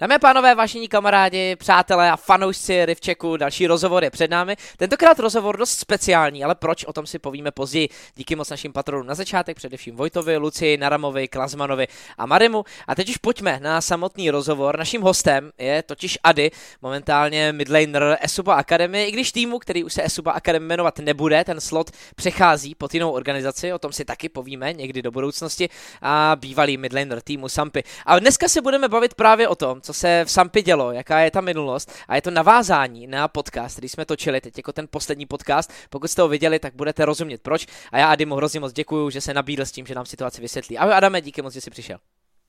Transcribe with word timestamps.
Dámy 0.00 0.14
a 0.14 0.18
pánové, 0.18 0.54
vážení 0.54 0.88
kamarádi, 0.88 1.56
přátelé 1.56 2.10
a 2.10 2.16
fanoušci 2.16 2.86
Rivčeku, 2.86 3.36
další 3.36 3.66
rozhovor 3.66 4.04
je 4.04 4.10
před 4.10 4.30
námi. 4.30 4.56
Tentokrát 4.76 5.18
rozhovor 5.18 5.56
dost 5.56 5.78
speciální, 5.78 6.44
ale 6.44 6.54
proč, 6.54 6.84
o 6.84 6.92
tom 6.92 7.06
si 7.06 7.18
povíme 7.18 7.50
později. 7.50 7.88
Díky 8.16 8.36
moc 8.36 8.50
našim 8.50 8.72
patronům 8.72 9.06
na 9.06 9.14
začátek, 9.14 9.56
především 9.56 9.96
Vojtovi, 9.96 10.36
Luci, 10.36 10.76
Naramovi, 10.76 11.28
Klazmanovi 11.28 11.88
a 12.18 12.26
Marimu. 12.26 12.64
A 12.86 12.94
teď 12.94 13.08
už 13.08 13.16
pojďme 13.16 13.60
na 13.62 13.80
samotný 13.80 14.30
rozhovor. 14.30 14.78
Naším 14.78 15.02
hostem 15.02 15.52
je 15.58 15.82
totiž 15.82 16.18
Ady, 16.22 16.50
momentálně 16.82 17.52
midlaner 17.52 18.18
Esuba 18.20 18.54
Academy, 18.54 19.04
i 19.04 19.10
když 19.12 19.32
týmu, 19.32 19.58
který 19.58 19.84
už 19.84 19.92
se 19.92 20.04
Esuba 20.04 20.32
Academy 20.32 20.66
jmenovat 20.66 20.98
nebude, 20.98 21.44
ten 21.44 21.60
slot 21.60 21.90
přechází 22.16 22.74
pod 22.74 22.94
jinou 22.94 23.10
organizaci, 23.10 23.72
o 23.72 23.78
tom 23.78 23.92
si 23.92 24.04
taky 24.04 24.28
povíme 24.28 24.72
někdy 24.72 25.02
do 25.02 25.10
budoucnosti, 25.10 25.68
a 26.02 26.36
bývalý 26.40 26.76
midlaner 26.76 27.20
týmu 27.20 27.48
Sampy. 27.48 27.82
A 28.06 28.18
dneska 28.18 28.48
se 28.48 28.60
budeme 28.60 28.88
bavit 28.88 29.14
právě 29.14 29.48
o 29.48 29.54
tom, 29.54 29.80
co 29.86 29.92
se 29.92 30.24
v 30.24 30.30
Sampi 30.30 30.62
dělo, 30.62 30.92
jaká 30.92 31.20
je 31.20 31.30
ta 31.30 31.40
minulost 31.40 31.92
a 32.08 32.14
je 32.14 32.22
to 32.22 32.30
navázání 32.30 33.06
na 33.06 33.28
podcast, 33.28 33.74
který 33.74 33.88
jsme 33.88 34.04
točili 34.04 34.40
teď 34.40 34.56
jako 34.56 34.72
ten 34.72 34.86
poslední 34.90 35.26
podcast. 35.26 35.72
Pokud 35.90 36.10
jste 36.10 36.22
ho 36.22 36.28
viděli, 36.28 36.58
tak 36.58 36.74
budete 36.74 37.04
rozumět 37.04 37.42
proč. 37.42 37.66
A 37.92 37.98
já 37.98 38.08
Adimu 38.08 38.34
hrozně 38.34 38.60
moc 38.60 38.72
děkuju, 38.72 39.10
že 39.10 39.20
se 39.20 39.34
nabídl 39.34 39.62
s 39.62 39.72
tím, 39.72 39.86
že 39.86 39.94
nám 39.94 40.06
situaci 40.06 40.40
vysvětlí. 40.40 40.78
Ahoj 40.78 40.94
Adame, 40.94 41.20
díky 41.20 41.42
moc, 41.42 41.54
že 41.54 41.60
jsi 41.60 41.70
přišel. 41.70 41.98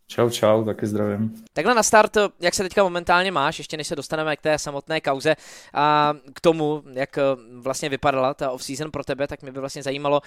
Čau, 0.07 0.29
čau, 0.29 0.63
taky 0.63 0.87
zdravím. 0.87 1.43
Takhle 1.53 1.75
na 1.75 1.83
start, 1.83 2.17
jak 2.39 2.53
se 2.53 2.63
teďka 2.63 2.83
momentálně 2.83 3.31
máš, 3.31 3.57
ještě 3.57 3.77
než 3.77 3.87
se 3.87 3.95
dostaneme 3.95 4.35
k 4.35 4.41
té 4.41 4.59
samotné 4.59 5.01
kauze 5.01 5.35
a 5.73 6.13
k 6.33 6.41
tomu, 6.41 6.83
jak 6.93 7.19
vlastně 7.57 7.89
vypadala 7.89 8.33
ta 8.33 8.51
off-season 8.51 8.91
pro 8.91 9.03
tebe, 9.03 9.27
tak 9.27 9.41
mě 9.41 9.51
by 9.51 9.59
vlastně 9.59 9.83
zajímalo, 9.83 10.21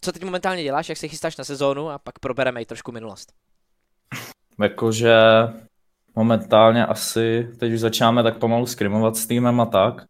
co 0.00 0.12
teď 0.12 0.24
momentálně 0.24 0.62
děláš, 0.62 0.88
jak 0.88 0.98
se 0.98 1.08
chystáš 1.08 1.36
na 1.36 1.44
sezónu 1.44 1.90
a 1.90 1.98
pak 1.98 2.18
probereme 2.18 2.62
i 2.62 2.66
trošku 2.66 2.92
minulost. 2.92 3.32
Jakože 4.62 5.14
momentálně 6.16 6.86
asi 6.86 7.48
teď 7.58 7.72
už 7.72 7.80
začínáme 7.80 8.22
tak 8.22 8.38
pomalu 8.38 8.66
skrimovat 8.66 9.16
s 9.16 9.26
týmem 9.26 9.60
a 9.60 9.66
tak, 9.66 10.04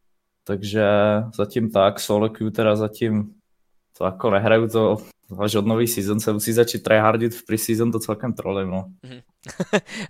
takže 0.45 0.87
zatím 1.37 1.70
tak, 1.70 2.01
solo 2.01 2.28
queue 2.28 2.51
teda 2.51 2.77
zatím 2.77 3.34
to 3.98 4.05
jako 4.05 4.31
nehraju 4.31 4.69
to 4.69 4.97
až 5.39 5.55
od 5.55 5.67
nový 5.67 5.86
season 5.86 6.20
se 6.20 6.33
musí 6.33 6.53
začít 6.53 6.83
tryhardit 6.83 7.34
v 7.34 7.47
preseason 7.47 7.92
to 7.92 7.98
celkem 7.98 8.33
trolím, 8.33 8.70
no. 8.70 8.84
Mm-hmm. 9.05 9.22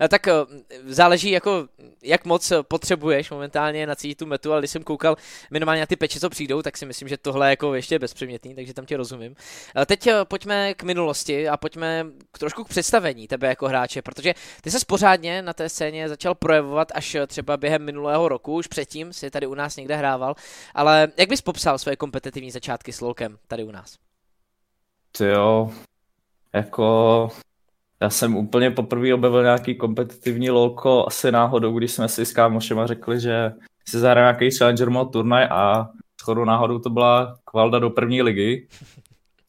tak 0.09 0.29
eh, 0.29 0.33
záleží 0.85 1.31
jako, 1.31 1.69
jak 2.03 2.25
moc 2.25 2.53
potřebuješ 2.63 3.31
momentálně 3.31 3.87
na 3.87 3.95
tu 4.17 4.27
metu, 4.27 4.53
ale 4.53 4.61
když 4.61 4.71
jsem 4.71 4.83
koukal 4.83 5.17
minimálně 5.51 5.81
na 5.81 5.87
ty 5.87 5.97
peče, 5.97 6.21
co 6.21 6.31
přijdou, 6.31 6.63
tak 6.63 6.77
si 6.77 6.87
myslím, 6.87 7.09
že 7.09 7.17
tohle 7.17 7.47
je 7.47 7.51
jako 7.51 7.75
ještě 7.75 7.99
bezpředmětný, 7.99 8.55
takže 8.55 8.75
tam 8.75 8.87
tě 8.87 8.97
rozumím. 8.97 9.35
Teď 9.87 10.07
eh, 10.07 10.25
pojďme 10.25 10.75
k 10.75 10.83
minulosti 10.83 11.49
a 11.49 11.57
pojďme 11.57 12.07
k 12.33 12.39
trošku 12.39 12.65
k 12.65 12.69
představení 12.69 13.29
tebe 13.29 13.49
jako 13.49 13.69
hráče, 13.69 14.03
protože 14.03 14.35
ty 14.63 14.71
se 14.71 14.79
pořádně 14.87 15.43
na 15.43 15.53
té 15.53 15.69
scéně 15.69 16.09
začal 16.09 16.35
projevovat 16.35 16.93
až 16.95 17.15
eh, 17.15 17.27
třeba 17.27 17.57
během 17.57 17.85
minulého 17.85 18.29
roku, 18.29 18.55
už 18.55 18.67
předtím 18.67 19.13
si 19.13 19.31
tady 19.31 19.47
u 19.47 19.55
nás 19.55 19.77
někde 19.77 19.97
hrával, 19.97 20.35
ale 20.75 21.09
jak 21.17 21.29
bys 21.29 21.41
popsal 21.41 21.79
svoje 21.79 21.97
kompetitivní 21.97 22.51
začátky 22.51 22.93
s 22.93 23.01
Lolkem 23.01 23.39
tady 23.49 23.65
u 23.65 23.71
nás? 23.71 23.97
Ty 25.19 25.25
jo, 25.25 25.71
jako 26.53 27.29
já 28.01 28.11
jsem 28.11 28.37
úplně 28.37 28.71
poprvé 28.71 29.15
objevil 29.15 29.43
nějaký 29.43 29.75
kompetitivní 29.75 30.51
lolko 30.51 31.07
asi 31.07 31.33
náhodou, 31.33 31.79
když 31.79 31.93
jsme 31.93 32.09
si 32.09 32.27
s 32.27 32.33
kámošema 32.33 32.87
řekli, 32.87 33.21
že 33.21 33.53
si 33.89 33.99
zahrajeme 33.99 34.33
nějaký 34.33 34.57
Challenger 34.57 34.91
Mode 34.91 35.11
turnaj 35.11 35.49
a 35.51 35.89
shodou 36.25 36.45
náhodou 36.45 36.79
to 36.79 36.91
byla 36.91 37.37
kvalda 37.45 37.79
do 37.79 37.91
první 37.91 38.23
ligy. 38.23 38.69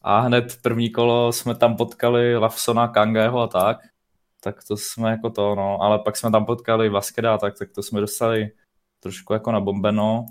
A 0.01 0.19
hned 0.19 0.57
první 0.61 0.89
kolo 0.89 1.31
jsme 1.31 1.55
tam 1.55 1.75
potkali 1.75 2.37
Lafsona, 2.37 2.87
Kangeho 2.87 3.39
a 3.39 3.47
tak. 3.47 3.77
Tak 4.43 4.55
to 4.67 4.77
jsme 4.77 5.11
jako 5.11 5.29
to, 5.29 5.55
no. 5.55 5.81
Ale 5.81 5.99
pak 5.99 6.17
jsme 6.17 6.31
tam 6.31 6.45
potkali 6.45 6.89
Vaskeda 6.89 7.33
a 7.33 7.37
tak, 7.37 7.59
tak 7.59 7.71
to 7.71 7.83
jsme 7.83 8.01
dostali 8.01 8.51
trošku 8.99 9.33
jako 9.33 9.51
na 9.51 9.59
bombeno. 9.59 10.25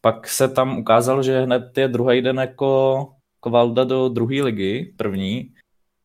Pak 0.00 0.28
se 0.28 0.48
tam 0.48 0.78
ukázalo, 0.78 1.22
že 1.22 1.40
hned 1.40 1.78
je 1.78 1.88
druhý 1.88 2.22
den 2.22 2.36
jako 2.36 3.08
kvalda 3.40 3.84
do 3.84 4.08
druhé 4.08 4.42
ligy, 4.42 4.94
první, 4.96 5.54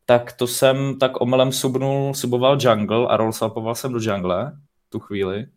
tak 0.05 0.33
to 0.33 0.47
jsem 0.47 0.99
tak 0.99 1.21
omelem 1.21 1.51
subnul, 1.51 2.13
suboval 2.13 2.57
jungle 2.61 3.07
a 3.07 3.17
rollsapoval 3.17 3.75
jsem 3.75 3.93
do 3.93 3.99
jungle 4.01 4.51
tu 4.89 4.99
chvíli. 4.99 5.47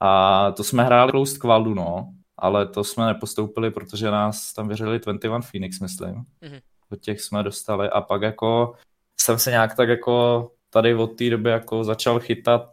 A 0.00 0.52
to 0.52 0.64
jsme 0.64 0.84
hráli 0.84 1.10
closed 1.10 1.38
kvaldu, 1.38 1.74
no. 1.74 2.12
Ale 2.36 2.66
to 2.66 2.84
jsme 2.84 3.06
nepostoupili, 3.06 3.70
protože 3.70 4.10
nás 4.10 4.52
tam 4.52 4.68
věřili 4.68 4.98
21 4.98 5.40
Phoenix, 5.40 5.80
myslím. 5.80 6.14
Mm-hmm. 6.14 6.60
Do 6.90 6.96
těch 6.96 7.20
jsme 7.20 7.42
dostali 7.42 7.90
a 7.90 8.00
pak 8.00 8.22
jako 8.22 8.74
jsem 9.20 9.38
se 9.38 9.50
nějak 9.50 9.76
tak 9.76 9.88
jako 9.88 10.50
tady 10.70 10.94
od 10.94 11.06
té 11.06 11.30
doby 11.30 11.50
jako 11.50 11.84
začal 11.84 12.20
chytat 12.20 12.72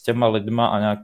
s 0.00 0.04
těma 0.04 0.28
lidma 0.28 0.66
a 0.66 0.78
nějak 0.78 0.98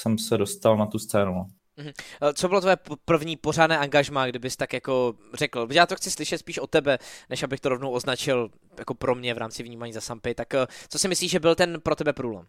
jsem 0.00 0.18
se 0.18 0.38
dostal 0.38 0.76
na 0.76 0.86
tu 0.86 0.98
scénu. 0.98 1.46
Mhm. 1.78 1.92
Eh, 2.22 2.32
co 2.34 2.48
bylo 2.48 2.60
tvoje 2.60 2.76
první 3.04 3.36
pořádné 3.36 3.78
angažmá, 3.78 4.26
kdybys 4.26 4.56
tak 4.56 4.72
jako 4.72 5.14
řekl? 5.34 5.68
Já 5.70 5.86
to 5.86 5.96
chci 5.96 6.10
slyšet 6.10 6.38
spíš 6.38 6.58
od 6.58 6.70
tebe, 6.70 6.98
než 7.30 7.42
abych 7.42 7.60
to 7.60 7.68
rovnou 7.68 7.90
označil 7.90 8.50
jako 8.78 8.94
pro 8.94 9.14
mě 9.14 9.34
v 9.34 9.38
rámci 9.38 9.62
vnímání 9.62 9.92
za 9.92 10.00
Sampy. 10.00 10.34
Tak 10.34 10.54
eh, 10.54 10.66
co 10.88 10.98
si 10.98 11.08
myslíš, 11.08 11.30
že 11.30 11.40
byl 11.40 11.54
ten 11.54 11.80
pro 11.80 11.96
tebe 11.96 12.12
průlom? 12.12 12.46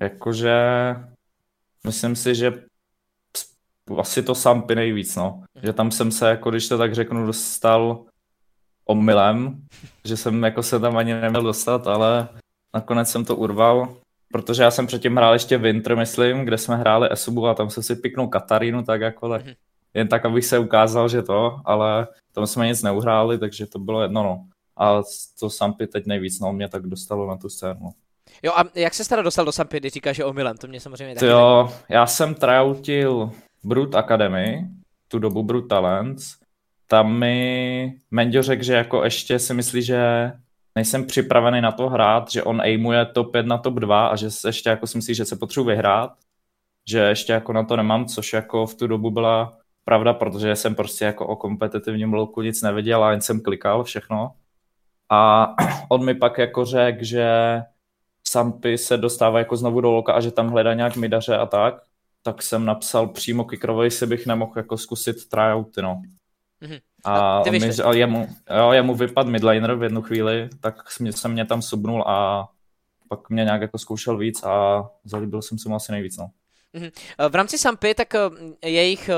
Jakože 0.00 0.56
myslím 1.86 2.16
si, 2.16 2.34
že 2.34 2.52
asi 3.98 4.22
to 4.22 4.34
Sampy 4.34 4.74
nejvíc, 4.74 5.16
no. 5.16 5.42
Mhm. 5.54 5.66
Že 5.66 5.72
tam 5.72 5.90
jsem 5.90 6.12
se, 6.12 6.28
jako 6.28 6.50
když 6.50 6.68
to 6.68 6.78
tak 6.78 6.94
řeknu, 6.94 7.26
dostal 7.26 8.04
omylem, 8.84 9.62
že 10.04 10.16
jsem 10.16 10.42
jako 10.42 10.62
se 10.62 10.80
tam 10.80 10.96
ani 10.96 11.14
neměl 11.14 11.42
dostat, 11.42 11.86
ale 11.86 12.28
nakonec 12.74 13.10
jsem 13.10 13.24
to 13.24 13.36
urval 13.36 13.96
protože 14.32 14.62
já 14.62 14.70
jsem 14.70 14.86
předtím 14.86 15.16
hrál 15.16 15.32
ještě 15.32 15.58
Winter, 15.58 15.96
myslím, 15.96 16.44
kde 16.44 16.58
jsme 16.58 16.76
hráli 16.76 17.12
Esubu 17.12 17.46
a 17.46 17.54
tam 17.54 17.70
jsem 17.70 17.82
si 17.82 17.96
piknul 17.96 18.28
Katarínu, 18.28 18.82
tak 18.82 19.00
jako 19.00 19.28
tak, 19.28 19.46
mm-hmm. 19.46 19.56
jen 19.94 20.08
tak, 20.08 20.24
abych 20.24 20.44
se 20.44 20.58
ukázal, 20.58 21.08
že 21.08 21.22
to, 21.22 21.60
ale 21.64 22.06
tam 22.32 22.46
jsme 22.46 22.66
nic 22.66 22.82
neuhráli, 22.82 23.38
takže 23.38 23.66
to 23.66 23.78
bylo 23.78 24.02
jedno, 24.02 24.22
no. 24.22 24.44
A 24.76 25.02
to 25.40 25.50
Sampy 25.50 25.86
teď 25.86 26.06
nejvíc, 26.06 26.40
no, 26.40 26.52
mě 26.52 26.68
tak 26.68 26.86
dostalo 26.86 27.26
na 27.26 27.36
tu 27.36 27.48
scénu. 27.48 27.80
No. 27.80 27.90
Jo, 28.42 28.52
a 28.56 28.64
jak 28.74 28.94
se 28.94 29.08
teda 29.08 29.22
dostal 29.22 29.44
do 29.44 29.52
Sampy, 29.52 29.80
když 29.80 29.92
říkáš, 29.92 30.16
že 30.16 30.24
omylem, 30.24 30.56
to 30.56 30.66
mě 30.66 30.80
samozřejmě 30.80 31.14
taky 31.14 31.26
Jo, 31.26 31.72
já 31.88 32.06
jsem 32.06 32.34
tryoutil 32.34 33.30
Brut 33.64 33.94
Academy, 33.94 34.66
tu 35.08 35.18
dobu 35.18 35.42
Brut 35.42 35.68
Talents, 35.68 36.34
tam 36.86 37.18
mi 37.18 37.94
Mendio 38.10 38.42
řekl, 38.42 38.62
že 38.62 38.74
jako 38.74 39.04
ještě 39.04 39.38
si 39.38 39.54
myslí, 39.54 39.82
že 39.82 40.32
nejsem 40.78 41.06
připravený 41.06 41.60
na 41.60 41.72
to 41.72 41.88
hrát, 41.88 42.30
že 42.30 42.42
on 42.42 42.60
aimuje 42.60 43.06
top 43.06 43.32
5 43.32 43.46
na 43.46 43.58
top 43.58 43.74
2 43.74 44.06
a 44.06 44.16
že 44.16 44.30
se 44.30 44.48
ještě 44.48 44.70
jako 44.70 44.86
si 44.86 44.98
myslí, 44.98 45.14
že 45.14 45.24
se 45.24 45.36
potřebuji 45.36 45.66
vyhrát, 45.66 46.12
že 46.88 46.98
ještě 46.98 47.32
jako 47.32 47.52
na 47.52 47.64
to 47.64 47.76
nemám, 47.76 48.06
což 48.06 48.32
jako 48.32 48.66
v 48.66 48.74
tu 48.74 48.86
dobu 48.86 49.10
byla 49.10 49.58
pravda, 49.84 50.14
protože 50.14 50.56
jsem 50.56 50.74
prostě 50.74 51.04
jako 51.04 51.26
o 51.26 51.36
kompetitivním 51.36 52.10
bloku 52.10 52.42
nic 52.42 52.62
nevěděl 52.62 53.04
a 53.04 53.10
jen 53.10 53.20
jsem 53.20 53.40
klikal 53.40 53.84
všechno. 53.84 54.32
A 55.10 55.54
on 55.88 56.04
mi 56.04 56.14
pak 56.14 56.38
jako 56.38 56.64
řekl, 56.64 57.04
že 57.04 57.26
Sampy 58.28 58.78
se 58.78 58.96
dostává 58.96 59.38
jako 59.38 59.56
znovu 59.56 59.80
do 59.80 59.90
loka 59.90 60.12
a 60.12 60.20
že 60.20 60.30
tam 60.30 60.48
hledá 60.48 60.74
nějak 60.74 60.96
midaře 60.96 61.36
a 61.36 61.46
tak, 61.46 61.74
tak 62.22 62.42
jsem 62.42 62.64
napsal 62.64 63.08
přímo 63.08 63.44
Kikrovi, 63.44 63.86
jestli 63.86 64.06
bych 64.06 64.26
nemohl 64.26 64.52
jako 64.56 64.78
zkusit 64.78 65.28
tryouty, 65.28 65.82
no. 65.82 66.02
Mm-hmm. 66.62 66.80
A, 67.04 67.38
a, 67.38 67.50
mi, 67.50 67.70
a 67.84 67.92
jemu, 67.92 68.28
jo, 68.56 68.72
jemu 68.72 68.94
vypad 68.94 69.26
midliner 69.26 69.74
v 69.74 69.82
jednu 69.82 70.02
chvíli, 70.02 70.48
tak 70.60 70.90
jsem 70.90 71.32
mě 71.32 71.44
tam 71.44 71.62
subnul 71.62 72.02
a 72.02 72.48
pak 73.08 73.30
mě 73.30 73.44
nějak 73.44 73.60
jako 73.60 73.78
zkoušel 73.78 74.18
víc 74.18 74.42
a 74.42 74.84
zalíbil 75.04 75.42
jsem 75.42 75.58
se 75.58 75.68
mu 75.68 75.74
asi 75.74 75.92
nejvíc. 75.92 76.16
No. 76.16 76.30
Mhm. 76.72 76.90
V 77.28 77.34
rámci 77.34 77.58
Sampy, 77.58 77.94
tak 77.94 78.14
eh, 78.14 78.20
jejich 78.68 79.08
eh, 79.08 79.14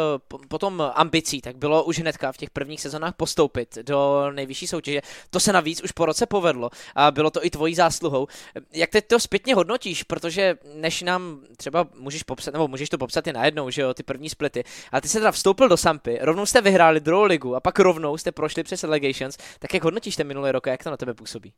potom 0.49 0.83
ambicí, 0.95 1.41
tak 1.41 1.57
bylo 1.57 1.85
už 1.85 1.99
hnedka 1.99 2.33
v 2.33 2.37
těch 2.37 2.51
prvních 2.51 2.81
sezónách 2.81 3.15
postoupit 3.17 3.79
do 3.83 4.31
nejvyšší 4.31 4.67
soutěže. 4.67 5.01
To 5.31 5.41
se 5.41 5.53
navíc 5.53 5.83
už 5.83 5.93
po 5.93 6.07
roce 6.07 6.27
povedlo 6.27 6.71
a 6.95 7.11
bylo 7.11 7.31
to 7.31 7.45
i 7.45 7.51
tvojí 7.51 7.75
zásluhou. 7.75 8.27
Jak 8.73 8.91
teď 8.91 9.07
to 9.07 9.21
zpětně 9.21 9.55
hodnotíš, 9.55 10.03
protože 10.03 10.59
než 10.75 11.03
nám 11.03 11.41
třeba 11.57 11.87
můžeš 11.99 12.23
popsat, 12.23 12.55
nebo 12.55 12.69
můžeš 12.69 12.89
to 12.89 12.99
popsat 12.99 13.27
i 13.27 13.33
najednou, 13.33 13.71
že 13.71 13.83
jo, 13.83 13.95
ty 13.95 14.03
první 14.03 14.31
splity, 14.31 14.65
a 14.93 15.01
ty 15.01 15.09
se 15.09 15.19
teda 15.19 15.33
vstoupil 15.33 15.69
do 15.69 15.77
Sampy, 15.77 16.19
rovnou 16.21 16.47
jste 16.47 16.61
vyhráli 16.61 17.01
druhou 17.01 17.25
ligu 17.25 17.57
a 17.57 17.61
pak 17.61 17.79
rovnou 17.79 18.17
jste 18.17 18.33
prošli 18.33 18.63
přes 18.63 18.85
Allegations, 18.85 19.37
tak 19.59 19.75
jak 19.75 19.85
hodnotíš 19.85 20.17
ten 20.17 20.27
minulý 20.27 20.51
rok 20.51 20.67
a 20.67 20.71
jak 20.71 20.85
to 20.85 20.91
na 20.91 20.97
tebe 20.97 21.15
působí? 21.15 21.53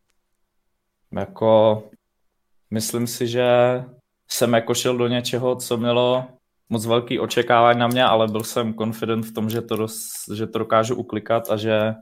Jako, 1.18 1.82
myslím 2.70 3.06
si, 3.06 3.28
že 3.28 3.44
jsem 4.34 4.52
jako 4.52 4.75
šel 4.75 4.96
do 4.96 5.08
něčeho, 5.08 5.56
co 5.56 5.76
mělo 5.76 6.25
moc 6.69 6.87
velký 6.87 7.20
očekávání 7.20 7.79
na 7.79 7.88
mě, 7.88 8.05
ale 8.05 8.29
byl 8.29 8.44
jsem 8.44 8.75
confident 8.75 9.26
v 9.26 9.34
tom, 9.34 9.50
že 9.50 9.62
to, 9.62 9.76
dost, 9.76 10.29
že 10.34 10.46
to 10.46 10.58
dokážu 10.58 10.94
uklikat 10.94 11.50
a 11.50 11.56
že 11.56 11.94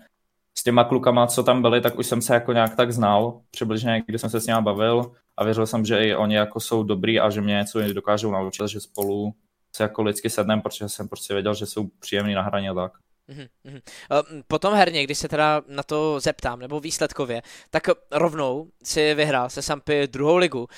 s 0.59 0.63
těma 0.63 0.85
klukama, 0.85 1.27
co 1.27 1.43
tam 1.43 1.63
byli, 1.63 1.81
tak 1.81 1.99
už 1.99 2.07
jsem 2.07 2.23
se 2.23 2.35
jako 2.35 2.53
nějak 2.53 2.77
tak 2.77 2.93
znal, 2.93 3.41
přibližně, 3.51 4.03
když 4.07 4.21
jsem 4.21 4.31
se 4.31 4.41
s 4.41 4.47
nimi 4.47 4.63
bavil 4.63 5.13
a 5.37 5.45
věřil 5.45 5.67
jsem, 5.67 5.85
že 5.85 6.05
i 6.05 6.15
oni 6.15 6.35
jako 6.35 6.61
jsou 6.61 6.83
dobrý 6.83 7.21
a 7.21 7.31
že 7.31 7.41
mě 7.41 7.55
něco 7.55 7.81
dokážou 7.93 8.31
naučit, 8.31 8.69
že 8.69 8.81
spolu 8.81 9.35
se 9.77 9.83
jako 9.83 10.03
lidsky 10.03 10.31
sedneme, 10.31 10.63
protože 10.63 10.89
jsem 10.89 11.09
prostě 11.09 11.35
věděl, 11.35 11.55
že 11.55 11.67
jsou 11.67 11.89
příjemný 11.99 12.35
na 12.35 12.43
hraně 12.43 12.75
tak. 12.75 12.93
Mm-hmm. 13.31 14.43
Potom 14.49 14.75
herně, 14.75 15.05
když 15.05 15.19
se 15.19 15.29
teda 15.29 15.63
na 15.69 15.83
to 15.83 16.21
zeptám, 16.21 16.59
nebo 16.59 16.81
výsledkově, 16.81 17.43
tak 17.71 17.83
rovnou 18.11 18.69
si 18.85 19.15
vyhrál 19.15 19.51
se 19.51 19.63
Sampy 19.63 20.07
druhou 20.07 20.37
ligu. 20.37 20.69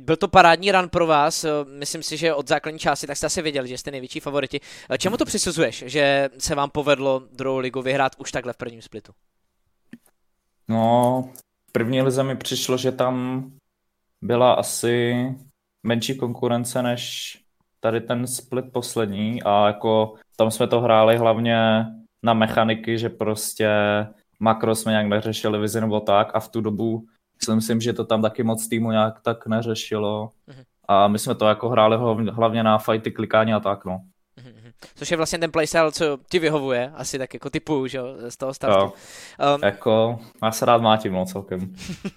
Byl 0.00 0.16
to 0.16 0.28
parádní 0.28 0.72
run 0.72 0.88
pro 0.88 1.06
vás, 1.06 1.46
myslím 1.78 2.02
si, 2.02 2.16
že 2.16 2.34
od 2.34 2.48
základní 2.48 2.78
části, 2.78 3.06
tak 3.06 3.16
jste 3.16 3.26
asi 3.26 3.42
věděli, 3.42 3.68
že 3.68 3.78
jste 3.78 3.90
největší 3.90 4.20
favoriti. 4.20 4.60
Čemu 4.98 5.16
to 5.16 5.24
přisuzuješ, 5.24 5.84
že 5.86 6.28
se 6.38 6.54
vám 6.54 6.70
povedlo 6.70 7.22
druhou 7.32 7.58
ligu 7.58 7.82
vyhrát 7.82 8.12
už 8.18 8.32
takhle 8.32 8.52
v 8.52 8.56
prvním 8.56 8.82
splitu? 8.82 9.12
No, 10.68 11.30
v 11.68 11.72
první 11.72 12.02
lize 12.02 12.22
mi 12.22 12.36
přišlo, 12.36 12.76
že 12.76 12.92
tam 12.92 13.46
byla 14.22 14.52
asi 14.52 15.14
menší 15.86 16.18
konkurence 16.18 16.82
než 16.82 17.38
tady 17.82 18.00
ten 18.00 18.26
split 18.26 18.64
poslední 18.72 19.42
a 19.42 19.66
jako 19.66 20.14
tam 20.36 20.50
jsme 20.50 20.66
to 20.66 20.80
hráli 20.80 21.16
hlavně 21.16 21.86
na 22.22 22.34
mechaniky, 22.34 22.98
že 22.98 23.08
prostě 23.08 23.70
makro 24.40 24.74
jsme 24.74 24.92
nějak 24.92 25.06
neřešili 25.06 25.58
vizi 25.58 25.80
nebo 25.80 26.00
tak 26.00 26.30
a 26.34 26.40
v 26.40 26.48
tu 26.48 26.60
dobu 26.60 27.06
si 27.42 27.54
myslím, 27.54 27.80
že 27.80 27.92
to 27.92 28.04
tam 28.04 28.22
taky 28.22 28.42
moc 28.42 28.68
týmu 28.68 28.90
nějak 28.90 29.20
tak 29.20 29.46
neřešilo 29.46 30.30
mhm. 30.46 30.62
a 30.88 31.08
my 31.08 31.18
jsme 31.18 31.34
to 31.34 31.48
jako 31.48 31.68
hráli 31.68 31.96
hlavně 32.30 32.62
na 32.62 32.78
fighty, 32.78 33.10
klikání 33.10 33.54
a 33.54 33.60
tak 33.60 33.84
no. 33.84 34.00
Což 34.94 35.10
je 35.10 35.16
vlastně 35.16 35.38
ten 35.38 35.50
playstyle, 35.50 35.92
co 35.92 36.18
ti 36.30 36.38
vyhovuje, 36.38 36.92
asi 36.96 37.18
tak 37.18 37.34
jako 37.34 37.50
typu, 37.50 37.86
že 37.86 38.00
z 38.28 38.36
toho 38.36 38.54
startu. 38.54 38.78
Jo, 38.78 38.92
um, 39.56 39.64
jako, 39.64 40.18
já 40.42 40.52
se 40.52 40.66
rád 40.66 40.82
mátím, 40.82 41.12
no, 41.12 41.26
celkem. 41.26 41.74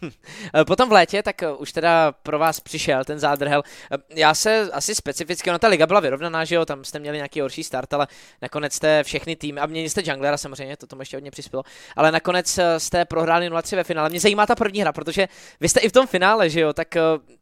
Potom 0.68 0.90
v 0.90 0.92
létě, 0.92 1.24
tak 1.24 1.36
uh, 1.42 1.62
už 1.62 1.72
teda 1.72 2.12
pro 2.12 2.40
vás 2.40 2.60
přišel 2.60 3.04
ten 3.04 3.20
zádrhel. 3.20 3.64
Uh, 3.92 3.98
já 4.10 4.34
se 4.34 4.72
asi 4.72 4.96
specificky, 4.96 5.52
no 5.52 5.60
ta 5.60 5.68
liga 5.68 5.88
byla 5.88 6.00
vyrovnaná, 6.00 6.46
že 6.46 6.56
jo, 6.56 6.66
tam 6.66 6.84
jste 6.84 7.00
měli 7.00 7.18
nějaký 7.18 7.42
horší 7.42 7.64
start, 7.64 7.94
ale 7.94 8.08
nakonec 8.42 8.74
jste 8.74 9.04
všechny 9.04 9.36
týmy, 9.36 9.60
a 9.60 9.66
měli 9.66 9.90
jste 9.90 10.02
junglera 10.06 10.38
samozřejmě, 10.38 10.78
to 10.78 10.88
tomu 10.88 11.02
ještě 11.02 11.18
hodně 11.18 11.32
přispělo, 11.32 11.64
ale 11.96 12.12
nakonec 12.12 12.60
jste 12.78 13.06
prohráli 13.06 13.52
0-3 13.52 13.76
ve 13.76 13.84
finále. 13.84 14.10
Mě 14.10 14.20
zajímá 14.20 14.46
ta 14.46 14.56
první 14.56 14.82
hra, 14.82 14.92
protože 14.92 15.28
vy 15.60 15.70
jste 15.70 15.80
i 15.80 15.90
v 15.90 15.92
tom 15.92 16.08
finále, 16.08 16.50
že 16.50 16.62
jo, 16.62 16.74
tak 16.74 16.88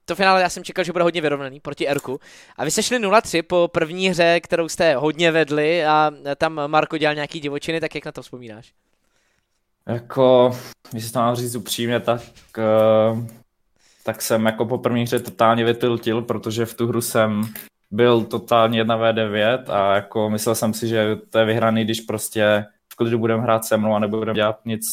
to 0.06 0.16
finále 0.16 0.42
já 0.42 0.50
jsem 0.50 0.64
čekal, 0.64 0.86
že 0.86 0.92
bude 0.92 1.04
hodně 1.04 1.22
vyrovnaný 1.22 1.60
proti 1.60 1.88
Erku. 1.88 2.20
A 2.58 2.66
vy 2.66 2.72
jste 2.72 2.84
šli 2.84 3.00
0-3 3.00 3.44
po 3.44 3.68
první 3.68 4.10
hře, 4.10 4.40
kterou 4.40 4.70
jste 4.70 4.96
hodně 4.96 5.12
vedli 5.31 5.86
a 5.86 6.12
tam 6.38 6.62
Marko 6.68 6.98
dělal 6.98 7.15
nějaký 7.15 7.39
divočiny, 7.39 7.80
tak 7.80 7.95
jak 7.95 8.06
na 8.06 8.12
to 8.12 8.21
vzpomínáš? 8.21 8.74
Jako, 9.88 10.57
když 10.92 11.06
se 11.06 11.13
to 11.13 11.19
mám 11.19 11.36
říct 11.36 11.56
upřímně, 11.56 12.00
tak, 12.00 12.21
uh, 12.57 13.27
tak 14.04 14.21
jsem 14.21 14.45
jako 14.45 14.65
po 14.65 14.77
první 14.77 15.04
hře 15.04 15.19
totálně 15.19 15.65
vytiltil, 15.65 16.21
protože 16.21 16.65
v 16.65 16.74
tu 16.74 16.88
hru 16.88 17.01
jsem 17.01 17.42
byl 17.92 18.24
totálně 18.24 18.83
1v9 18.83 19.63
a 19.71 19.95
jako 19.95 20.30
myslel 20.30 20.56
jsem 20.56 20.74
si, 20.74 20.88
že 20.88 21.15
to 21.30 21.39
je 21.39 21.45
vyhraný, 21.45 21.83
když 21.83 22.01
prostě 22.01 22.65
v 22.94 22.95
klidu 22.95 23.19
budeme 23.19 23.44
hrát 23.44 23.65
se 23.65 23.77
mnou 23.77 23.95
a 23.95 24.00
nebudeme 24.00 24.36
dělat 24.36 24.60
nic 24.65 24.86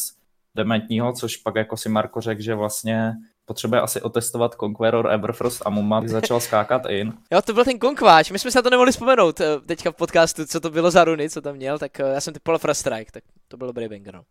dementního, 0.55 1.13
což 1.13 1.37
pak 1.37 1.55
jako 1.55 1.77
si 1.77 1.89
Marko 1.89 2.21
řekl, 2.21 2.41
že 2.41 2.55
vlastně 2.55 3.13
potřebuje 3.45 3.81
asi 3.81 4.01
otestovat 4.01 4.55
Conqueror, 4.59 5.11
Everfrost 5.11 5.61
a 5.65 5.69
Mumat 5.69 6.07
začal 6.07 6.39
skákat 6.39 6.81
in. 6.89 7.13
Jo, 7.31 7.41
to 7.41 7.53
byl 7.53 7.65
ten 7.65 7.79
konkváč, 7.79 8.31
my 8.31 8.39
jsme 8.39 8.51
se 8.51 8.57
na 8.57 8.61
to 8.61 8.69
nemohli 8.69 8.91
vzpomenout 8.91 9.41
eh, 9.41 9.59
teďka 9.65 9.91
v 9.91 9.95
podcastu, 9.95 10.45
co 10.45 10.59
to 10.59 10.69
bylo 10.69 10.91
za 10.91 11.03
runy, 11.03 11.29
co 11.29 11.41
tam 11.41 11.55
měl, 11.55 11.79
tak 11.79 11.99
eh, 11.99 12.13
já 12.13 12.21
jsem 12.21 12.33
typoval 12.33 12.59
Frost 12.59 12.79
Strike, 12.79 13.11
tak 13.11 13.23
to 13.47 13.57
byl 13.57 13.67
dobrý 13.67 13.87
banger. 13.87 14.13
No. 14.13 14.21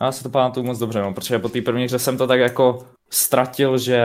Já 0.00 0.12
se 0.12 0.22
to 0.22 0.28
pamatuju 0.28 0.66
moc 0.66 0.78
dobře, 0.78 1.02
no, 1.02 1.14
protože 1.14 1.38
po 1.38 1.48
té 1.48 1.60
první 1.60 1.84
hře 1.84 1.98
jsem 1.98 2.18
to 2.18 2.26
tak 2.26 2.40
jako 2.40 2.86
ztratil, 3.10 3.78
že 3.78 4.00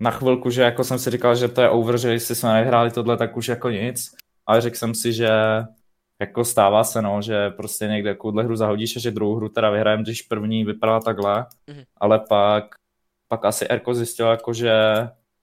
na 0.00 0.10
chvilku, 0.10 0.50
že 0.50 0.62
jako 0.62 0.84
jsem 0.84 0.98
si 0.98 1.10
říkal, 1.10 1.36
že 1.36 1.48
to 1.48 1.60
je 1.60 1.68
over, 1.68 1.98
že 1.98 2.12
jestli 2.12 2.34
jsme 2.34 2.52
nehráli 2.52 2.90
tohle, 2.90 3.16
tak 3.16 3.36
už 3.36 3.48
jako 3.48 3.70
nic. 3.70 4.10
Ale 4.46 4.60
řekl 4.60 4.76
jsem 4.76 4.94
si, 4.94 5.12
že 5.12 5.30
jako 6.20 6.44
stává 6.44 6.84
se, 6.84 7.02
no, 7.02 7.22
že 7.22 7.50
prostě 7.50 7.86
někde 7.86 8.14
takovouhle 8.14 8.44
hru 8.44 8.56
zahodíš 8.56 8.96
a 8.96 9.00
že 9.00 9.10
druhou 9.10 9.36
hru 9.36 9.48
teda 9.48 9.70
vyhrajeme, 9.70 10.02
když 10.02 10.22
první 10.22 10.64
vypadala 10.64 11.00
takhle, 11.00 11.46
mm-hmm. 11.68 11.84
ale 12.00 12.18
pak 12.28 12.64
pak 13.30 13.44
asi 13.44 13.66
Erko 13.68 13.94
zjistil, 13.94 14.26
jako, 14.26 14.52
že 14.52 14.72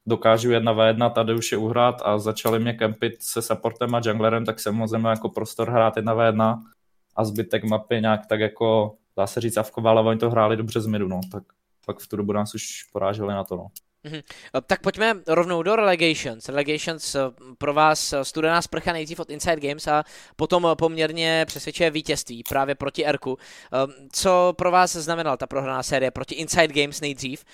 dokážu 0.06 0.52
jedna 0.52 0.72
v 0.72 0.88
jedna 0.88 1.10
tady 1.10 1.34
už 1.34 1.52
je 1.52 1.58
uhrát 1.58 2.02
a 2.06 2.20
začali 2.20 2.60
mě 2.60 2.74
kempit 2.74 3.24
se 3.24 3.42
supportem 3.42 3.96
a 3.96 4.02
junglerem, 4.06 4.46
tak 4.46 4.60
jsem 4.60 4.76
mohl 4.76 5.10
jako 5.10 5.30
prostor 5.30 5.70
hrát 5.70 5.96
jedna 5.96 6.14
v 6.14 6.26
jedna 6.26 6.64
a 7.16 7.26
zbytek 7.26 7.64
mapy 7.64 8.02
nějak 8.02 8.26
tak 8.26 8.40
jako, 8.40 8.96
dá 9.18 9.28
se 9.28 9.42
říct, 9.42 9.58
avkoval, 9.58 10.00
ale 10.00 10.10
oni 10.10 10.20
to 10.20 10.30
hráli 10.30 10.58
dobře 10.58 10.82
z 10.82 10.88
midu, 10.88 11.08
no, 11.08 11.22
tak 11.32 11.44
pak 11.86 12.00
v 12.00 12.08
tu 12.08 12.18
dobu 12.18 12.34
nás 12.34 12.56
už 12.56 12.84
poráželi 12.94 13.34
na 13.34 13.44
to, 13.44 13.56
no. 13.56 13.68
Mm-hmm. 14.08 14.24
Tak 14.68 14.82
pojďme 14.82 15.16
rovnou 15.28 15.64
do 15.64 15.76
Relegations. 15.76 16.50
Relegations 16.50 17.16
eh, 17.16 17.20
pro 17.58 17.74
vás 17.74 18.14
eh, 18.14 18.26
studená 18.26 18.62
sprcha 18.62 18.94
nejdřív 18.94 19.20
od 19.20 19.30
Inside 19.30 19.68
Games 19.68 19.88
a 19.88 20.04
potom 20.36 20.68
poměrně 20.78 21.46
přesvědčuje 21.48 21.92
vítězství 21.92 22.44
právě 22.50 22.76
proti 22.76 23.06
Erku. 23.06 23.38
Co 24.12 24.54
pro 24.58 24.72
vás 24.72 24.96
znamenala 24.96 25.38
ta 25.38 25.48
prohraná 25.48 25.84
série 25.84 26.12
proti 26.12 26.36
Inside 26.36 26.82
Games 26.82 27.02
nejdřív? 27.02 27.46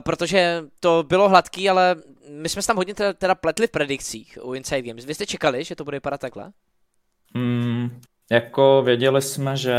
Protože 0.00 0.62
to 0.80 1.04
bylo 1.08 1.28
hladký, 1.28 1.70
ale 1.70 1.96
my 2.28 2.48
jsme 2.48 2.62
se 2.62 2.66
tam 2.66 2.76
hodně 2.76 2.94
teda, 2.94 3.34
pletli 3.34 3.66
v 3.66 3.70
predikcích 3.70 4.38
u 4.42 4.54
Inside 4.54 4.82
Games. 4.82 5.04
Vy 5.04 5.14
jste 5.14 5.26
čekali, 5.26 5.64
že 5.64 5.76
to 5.76 5.84
bude 5.84 5.96
vypadat 5.96 6.20
takhle? 6.20 6.52
Mm, 7.34 8.00
jako 8.30 8.82
věděli 8.82 9.22
jsme, 9.22 9.56
že 9.56 9.74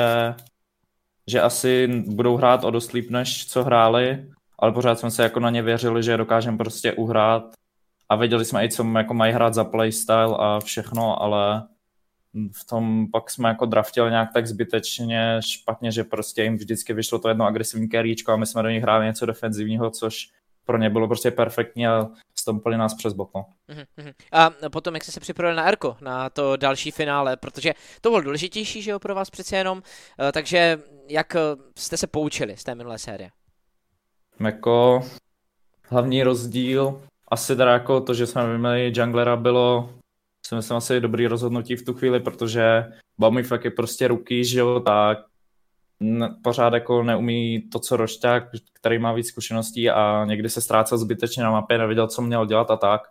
že 1.27 1.41
asi 1.41 1.87
budou 1.87 2.37
hrát 2.37 2.63
o 2.63 2.71
dost 2.71 2.91
líp, 2.91 3.09
než 3.09 3.47
co 3.47 3.63
hráli, 3.63 4.25
ale 4.63 4.71
pořád 4.71 4.99
jsme 4.99 5.11
se 5.11 5.23
jako 5.23 5.39
na 5.39 5.49
ně 5.49 5.61
věřili, 5.61 6.03
že 6.03 6.17
dokážeme 6.17 6.57
prostě 6.57 6.93
uhrát 6.93 7.43
a 8.09 8.15
věděli 8.15 8.45
jsme 8.45 8.65
i, 8.65 8.69
co 8.69 8.83
jako 8.97 9.13
mají 9.13 9.33
hrát 9.33 9.53
za 9.53 9.63
playstyle 9.63 10.37
a 10.39 10.59
všechno, 10.59 11.21
ale 11.21 11.67
v 12.51 12.65
tom 12.65 13.07
pak 13.11 13.31
jsme 13.31 13.49
jako 13.49 13.65
draftili 13.65 14.09
nějak 14.09 14.33
tak 14.33 14.47
zbytečně 14.47 15.39
špatně, 15.39 15.91
že 15.91 16.03
prostě 16.03 16.43
jim 16.43 16.55
vždycky 16.55 16.93
vyšlo 16.93 17.19
to 17.19 17.27
jedno 17.27 17.45
agresivní 17.45 17.89
keríčko 17.89 18.31
a 18.31 18.35
my 18.35 18.45
jsme 18.45 18.63
do 18.63 18.69
nich 18.69 18.83
hráli 18.83 19.05
něco 19.05 19.25
defenzivního, 19.25 19.89
což 19.89 20.29
pro 20.65 20.77
ně 20.77 20.89
bylo 20.89 21.07
prostě 21.07 21.31
perfektní 21.31 21.87
a 21.87 22.07
stompili 22.35 22.77
nás 22.77 22.93
přes 22.93 23.13
botno. 23.13 23.45
Mhm, 23.67 24.13
a 24.31 24.51
potom, 24.71 24.93
jak 24.93 25.03
jste 25.03 25.11
se 25.11 25.19
připravili 25.19 25.57
na 25.57 25.63
Erko, 25.63 25.97
na 26.01 26.29
to 26.29 26.57
další 26.57 26.91
finále, 26.91 27.37
protože 27.37 27.73
to 28.01 28.09
bylo 28.09 28.21
důležitější, 28.21 28.81
že 28.81 28.91
jo, 28.91 28.99
pro 28.99 29.15
vás 29.15 29.29
přece 29.29 29.57
jenom, 29.57 29.83
eh, 30.19 30.31
takže 30.31 30.79
jak 31.09 31.35
jste 31.77 31.97
se 31.97 32.07
poučili 32.07 32.57
z 32.57 32.63
té 32.63 32.75
minulé 32.75 32.99
série? 32.99 33.29
Jako 34.39 35.03
hlavní 35.89 36.23
rozdíl, 36.23 37.01
asi 37.27 37.55
teda 37.55 37.71
jako 37.71 38.01
to, 38.01 38.13
že 38.13 38.27
jsme 38.27 38.51
vyměnili 38.51 38.93
junglera, 38.95 39.35
bylo 39.35 39.89
si 40.47 40.55
myslím 40.55 40.77
asi 40.77 40.99
dobrý 40.99 41.27
rozhodnutí 41.27 41.75
v 41.75 41.85
tu 41.85 41.93
chvíli, 41.93 42.19
protože 42.19 42.85
Baumy 43.17 43.43
fakt 43.43 43.65
je 43.65 43.71
prostě 43.71 44.07
ruky, 44.07 44.45
že 44.45 44.59
jo, 44.59 44.79
tak 44.79 45.17
pořád 46.43 46.73
jako 46.73 47.03
neumí 47.03 47.61
to, 47.71 47.79
co 47.79 47.97
Rošťák, 47.97 48.43
který 48.73 48.99
má 48.99 49.13
víc 49.13 49.27
zkušeností 49.27 49.89
a 49.89 50.25
někdy 50.25 50.49
se 50.49 50.61
ztrácel 50.61 50.97
zbytečně 50.97 51.43
na 51.43 51.51
mapě, 51.51 51.77
nevěděl, 51.77 52.07
co 52.07 52.21
měl 52.21 52.45
dělat 52.45 52.71
a 52.71 52.77
tak. 52.77 53.01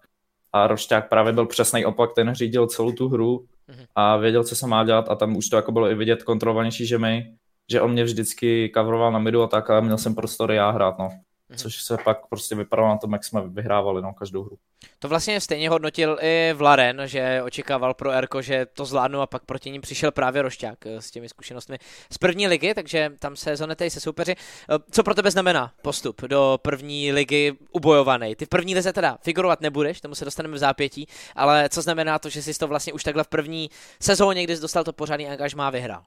A 0.53 0.67
Rošťák 0.67 1.09
právě 1.09 1.33
byl 1.33 1.47
přesný 1.47 1.85
opak, 1.85 2.11
ten 2.15 2.35
řídil 2.35 2.67
celou 2.67 2.93
tu 2.93 3.09
hru 3.09 3.47
mhm. 3.69 3.85
a 3.95 4.17
věděl, 4.17 4.45
co 4.45 4.57
se 4.57 4.67
má 4.67 4.85
dělat 4.85 5.09
a 5.09 5.15
tam 5.15 5.37
už 5.37 5.49
to 5.49 5.57
jako 5.57 5.73
bylo 5.73 5.91
i 5.91 5.95
vidět 5.95 6.23
kontrolovanější, 6.23 6.87
že 6.87 6.99
my 6.99 7.35
že 7.71 7.81
on 7.81 7.93
mě 7.93 8.05
vždycky 8.05 8.73
coveroval 8.75 9.13
na 9.13 9.19
midu 9.19 9.43
a 9.43 9.47
tak, 9.47 9.71
ale 9.71 9.81
měl 9.81 9.99
jsem 9.99 10.15
prostory 10.15 10.57
já 10.57 10.71
hrát, 10.71 10.99
no. 10.99 11.11
Mhm. 11.53 11.59
Což 11.59 11.83
se 11.83 11.97
pak 12.05 12.27
prostě 12.27 12.55
vypadalo 12.55 12.89
na 12.89 12.97
tom, 12.97 13.13
jak 13.13 13.25
jsme 13.25 13.49
vyhrávali 13.49 14.03
no, 14.03 14.13
každou 14.13 14.45
hru. 14.45 14.59
To 14.99 15.09
vlastně 15.09 15.41
stejně 15.41 15.71
hodnotil 15.71 16.19
i 16.21 16.53
Vlaren, 16.53 17.03
že 17.05 17.43
očekával 17.43 17.95
pro 17.95 18.11
Erko, 18.11 18.43
že 18.43 18.67
to 18.67 18.85
zvládnu 18.85 19.21
a 19.21 19.27
pak 19.27 19.45
proti 19.45 19.71
ním 19.71 19.81
přišel 19.81 20.13
právě 20.13 20.43
Rošťák 20.43 20.87
eh, 20.87 21.03
s 21.03 21.11
těmi 21.11 21.29
zkušenostmi 21.29 21.79
z 22.13 22.19
první 22.19 22.49
ligy, 22.49 22.75
takže 22.75 23.13
tam 23.19 23.37
se 23.37 23.57
zonetej 23.57 23.91
se 23.91 24.01
soupeři. 24.01 24.33
Eh, 24.33 24.79
co 24.91 25.03
pro 25.03 25.15
tebe 25.15 25.31
znamená 25.31 25.73
postup 25.83 26.23
do 26.23 26.59
první 26.63 27.13
ligy 27.13 27.53
ubojovaný? 27.73 28.37
Ty 28.37 28.47
v 28.47 28.49
první 28.49 28.75
lize 28.75 28.93
teda 28.93 29.19
figurovat 29.23 29.61
nebudeš, 29.61 30.01
tomu 30.01 30.15
se 30.15 30.25
dostaneme 30.25 30.55
v 30.55 30.59
zápětí, 30.59 31.07
ale 31.37 31.69
co 31.69 31.83
znamená 31.83 32.19
to, 32.19 32.29
že 32.29 32.43
jsi 32.43 32.59
to 32.59 32.69
vlastně 32.69 32.93
už 32.93 33.05
takhle 33.05 33.25
v 33.25 33.29
první 33.29 33.71
sezóně, 34.01 34.45
kdy 34.45 34.57
jsi 34.57 34.63
dostal 34.63 34.85
to 34.85 34.93
pořádný 34.93 35.29
angažmá, 35.29 35.71
vyhrál? 35.71 36.03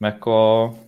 Jako, 0.00 0.78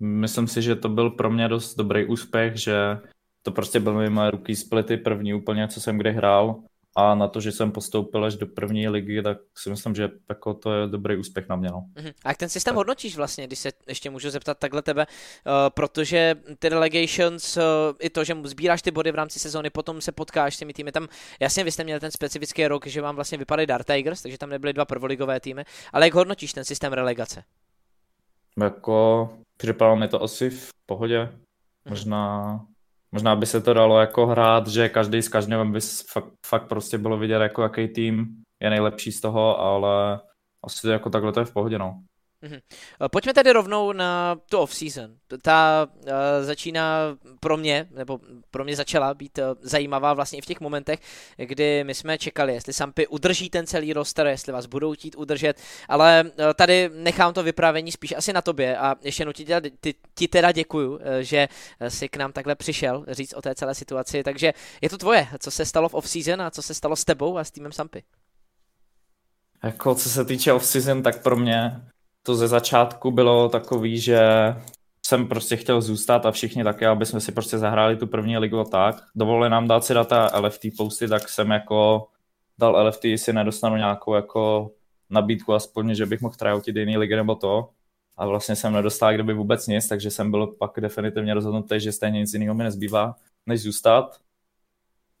myslím 0.00 0.48
si, 0.48 0.62
že 0.62 0.76
to 0.76 0.88
byl 0.88 1.10
pro 1.10 1.30
mě 1.30 1.48
dost 1.48 1.74
dobrý 1.74 2.06
úspěch, 2.06 2.56
že 2.56 2.98
to 3.42 3.50
prostě 3.50 3.80
byly 3.80 4.10
moje 4.10 4.30
ruky 4.30 4.56
splity 4.56 4.96
první 4.96 5.34
úplně, 5.34 5.68
co 5.68 5.80
jsem 5.80 5.98
kdy 5.98 6.12
hrál 6.12 6.62
a 6.96 7.14
na 7.14 7.28
to, 7.28 7.40
že 7.40 7.52
jsem 7.52 7.72
postoupil 7.72 8.24
až 8.24 8.36
do 8.36 8.46
první 8.46 8.88
ligy, 8.88 9.22
tak 9.22 9.38
si 9.58 9.70
myslím, 9.70 9.94
že 9.94 10.10
jako 10.28 10.54
to 10.54 10.72
je 10.74 10.86
dobrý 10.86 11.16
úspěch 11.16 11.48
na 11.48 11.56
mě. 11.56 11.68
No. 11.68 11.84
Uh-huh. 11.96 12.12
A 12.24 12.28
jak 12.28 12.36
ten 12.36 12.48
systém 12.48 12.72
tak. 12.72 12.76
hodnotíš 12.76 13.16
vlastně, 13.16 13.46
když 13.46 13.58
se 13.58 13.72
ještě 13.88 14.10
můžu 14.10 14.30
zeptat 14.30 14.58
takhle 14.58 14.82
tebe, 14.82 15.06
uh, 15.06 15.52
protože 15.68 16.34
ty 16.58 16.68
relegations, 16.68 17.56
uh, 17.56 17.62
i 18.00 18.10
to, 18.10 18.24
že 18.24 18.36
sbíráš 18.44 18.82
ty 18.82 18.90
body 18.90 19.12
v 19.12 19.14
rámci 19.14 19.38
sezóny, 19.38 19.70
potom 19.70 20.00
se 20.00 20.12
potkáš 20.12 20.54
s 20.54 20.58
těmi 20.58 20.72
týmy, 20.72 20.92
tam 20.92 21.08
jasně 21.40 21.64
vy 21.64 21.72
jste 21.72 21.84
měli 21.84 22.00
ten 22.00 22.10
specifický 22.10 22.66
rok, 22.66 22.86
že 22.86 23.00
vám 23.00 23.14
vlastně 23.14 23.38
vypadaly 23.38 23.66
Dark 23.66 23.86
Tigers, 23.86 24.22
takže 24.22 24.38
tam 24.38 24.50
nebyly 24.50 24.72
dva 24.72 24.84
prvoligové 24.84 25.40
týmy, 25.40 25.64
ale 25.92 26.06
jak 26.06 26.14
hodnotíš 26.14 26.52
ten 26.52 26.64
systém 26.64 26.92
relegace? 26.92 27.44
Jako 28.60 29.30
připadalo 29.56 29.96
mi 29.96 30.08
to 30.08 30.22
asi 30.22 30.50
v 30.50 30.70
pohodě. 30.86 31.20
Mhm. 31.20 31.40
Možná, 31.88 32.60
možná 33.12 33.36
by 33.36 33.46
se 33.46 33.60
to 33.60 33.74
dalo 33.74 34.00
jako 34.00 34.26
hrát, 34.26 34.66
že 34.66 34.88
každý 34.88 35.22
s 35.22 35.28
každým 35.28 35.72
by 35.72 35.80
fakt, 36.10 36.32
fakt 36.46 36.68
prostě 36.68 36.98
bylo 36.98 37.18
vidět, 37.18 37.42
jako 37.42 37.62
jaký 37.62 37.88
tým 37.88 38.42
je 38.62 38.70
nejlepší 38.70 39.12
z 39.12 39.20
toho, 39.20 39.58
ale 39.60 40.20
asi 40.64 40.88
jako 40.88 41.10
takhle 41.10 41.32
to 41.32 41.40
je 41.40 41.46
v 41.46 41.52
pohodě, 41.52 41.78
no. 41.78 42.02
Mm-hmm. 42.42 43.08
Pojďme 43.08 43.34
tedy 43.34 43.52
rovnou 43.52 43.92
na 43.92 44.36
tu 44.50 44.58
off-season. 44.58 45.10
Ta 45.42 45.88
uh, 45.94 46.12
začíná 46.40 47.16
pro 47.40 47.56
mě, 47.56 47.88
nebo 47.90 48.20
pro 48.50 48.64
mě 48.64 48.76
začala 48.76 49.14
být 49.14 49.38
uh, 49.38 49.44
zajímavá 49.60 50.14
vlastně 50.14 50.38
i 50.38 50.42
v 50.42 50.46
těch 50.46 50.60
momentech, 50.60 51.00
kdy 51.36 51.84
my 51.84 51.94
jsme 51.94 52.18
čekali, 52.18 52.54
jestli 52.54 52.72
Sampy 52.72 53.06
udrží 53.06 53.50
ten 53.50 53.66
celý 53.66 53.92
roster, 53.92 54.26
jestli 54.26 54.52
vás 54.52 54.66
budou 54.66 54.92
chtít 54.92 55.14
udržet, 55.16 55.60
ale 55.88 56.24
uh, 56.24 56.44
tady 56.54 56.90
nechám 56.94 57.34
to 57.34 57.42
vyprávění 57.42 57.92
spíš 57.92 58.14
asi 58.16 58.32
na 58.32 58.42
tobě 58.42 58.76
a 58.76 58.96
ještě 59.02 59.20
jednou 59.20 59.32
ti, 59.32 59.46
ti, 59.80 59.94
ti 60.14 60.28
teda 60.28 60.52
děkuju, 60.52 61.00
že 61.20 61.48
si 61.88 62.08
k 62.08 62.16
nám 62.16 62.32
takhle 62.32 62.54
přišel 62.54 63.04
říct 63.08 63.34
o 63.34 63.42
té 63.42 63.54
celé 63.54 63.74
situaci, 63.74 64.22
takže 64.22 64.52
je 64.80 64.90
to 64.90 64.98
tvoje, 64.98 65.28
co 65.38 65.50
se 65.50 65.66
stalo 65.66 65.88
v 65.88 65.94
off-season 65.94 66.42
a 66.42 66.50
co 66.50 66.62
se 66.62 66.74
stalo 66.74 66.96
s 66.96 67.04
tebou 67.04 67.38
a 67.38 67.44
s 67.44 67.50
týmem 67.50 67.72
Sampy. 67.72 68.02
Jako 69.62 69.94
co 69.94 70.10
se 70.10 70.24
týče 70.24 70.52
off-season, 70.52 71.02
tak 71.02 71.22
pro 71.22 71.36
mě 71.36 71.82
to 72.22 72.34
ze 72.34 72.48
začátku 72.48 73.10
bylo 73.10 73.48
takový, 73.48 73.98
že 73.98 74.20
jsem 75.06 75.28
prostě 75.28 75.56
chtěl 75.56 75.80
zůstat 75.80 76.26
a 76.26 76.30
všichni 76.30 76.64
také, 76.64 76.86
aby 76.86 77.06
jsme 77.06 77.20
si 77.20 77.32
prostě 77.32 77.58
zahráli 77.58 77.96
tu 77.96 78.06
první 78.06 78.38
ligu 78.38 78.60
a 78.60 78.64
tak. 78.64 79.02
Dovolili 79.14 79.50
nám 79.50 79.68
dát 79.68 79.84
si 79.84 79.94
data 79.94 80.30
LFT 80.40 80.66
posty, 80.76 81.08
tak 81.08 81.28
jsem 81.28 81.50
jako 81.50 82.08
dal 82.58 82.86
LFT, 82.86 83.04
jestli 83.04 83.32
nedostanu 83.32 83.76
nějakou 83.76 84.14
jako 84.14 84.70
nabídku 85.10 85.54
aspoň, 85.54 85.94
že 85.94 86.06
bych 86.06 86.20
mohl 86.20 86.34
tryoutit 86.34 86.76
jiný 86.76 86.96
ligy 86.96 87.16
nebo 87.16 87.34
to. 87.34 87.68
A 88.16 88.26
vlastně 88.26 88.56
jsem 88.56 88.72
nedostal 88.72 89.14
kdyby 89.14 89.34
vůbec 89.34 89.66
nic, 89.66 89.88
takže 89.88 90.10
jsem 90.10 90.30
byl 90.30 90.46
pak 90.46 90.70
definitivně 90.80 91.34
rozhodnutý, 91.34 91.80
že 91.80 91.92
stejně 91.92 92.20
nic 92.20 92.32
jiného 92.32 92.54
mi 92.54 92.64
nezbývá, 92.64 93.14
než 93.46 93.62
zůstat. 93.62 94.20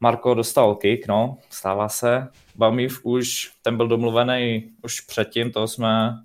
Marko 0.00 0.34
dostal 0.34 0.74
kick, 0.74 1.06
no, 1.06 1.38
stává 1.50 1.88
se. 1.88 2.28
Bamív 2.54 3.00
už, 3.04 3.52
ten 3.62 3.76
byl 3.76 3.88
domluvený 3.88 4.70
už 4.82 5.00
předtím, 5.00 5.52
to 5.52 5.68
jsme 5.68 6.18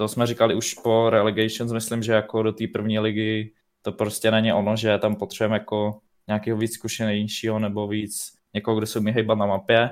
to 0.00 0.08
jsme 0.08 0.26
říkali 0.26 0.54
už 0.54 0.74
po 0.74 1.10
relegations, 1.10 1.72
myslím, 1.72 2.02
že 2.02 2.12
jako 2.12 2.42
do 2.42 2.52
té 2.52 2.64
první 2.72 2.98
ligy 2.98 3.52
to 3.82 3.92
prostě 3.92 4.30
není 4.30 4.52
ono, 4.52 4.76
že 4.76 4.98
tam 4.98 5.16
potřebujeme 5.16 5.56
jako 5.56 6.00
nějakého 6.28 6.58
víc 6.58 6.74
zkušenějšího 6.74 7.58
nebo 7.58 7.88
víc 7.88 8.32
někoho, 8.54 8.76
kdo 8.76 8.86
se 8.86 8.98
umí 8.98 9.12
hejbat 9.12 9.38
na 9.38 9.46
mapě. 9.46 9.90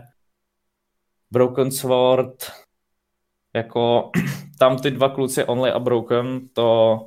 Broken 1.31 1.71
Sword, 1.71 2.51
jako 3.55 4.11
tam 4.59 4.79
ty 4.79 4.91
dva 4.91 5.09
kluci 5.09 5.45
Only 5.45 5.71
a 5.71 5.79
Broken, 5.79 6.49
to 6.53 7.01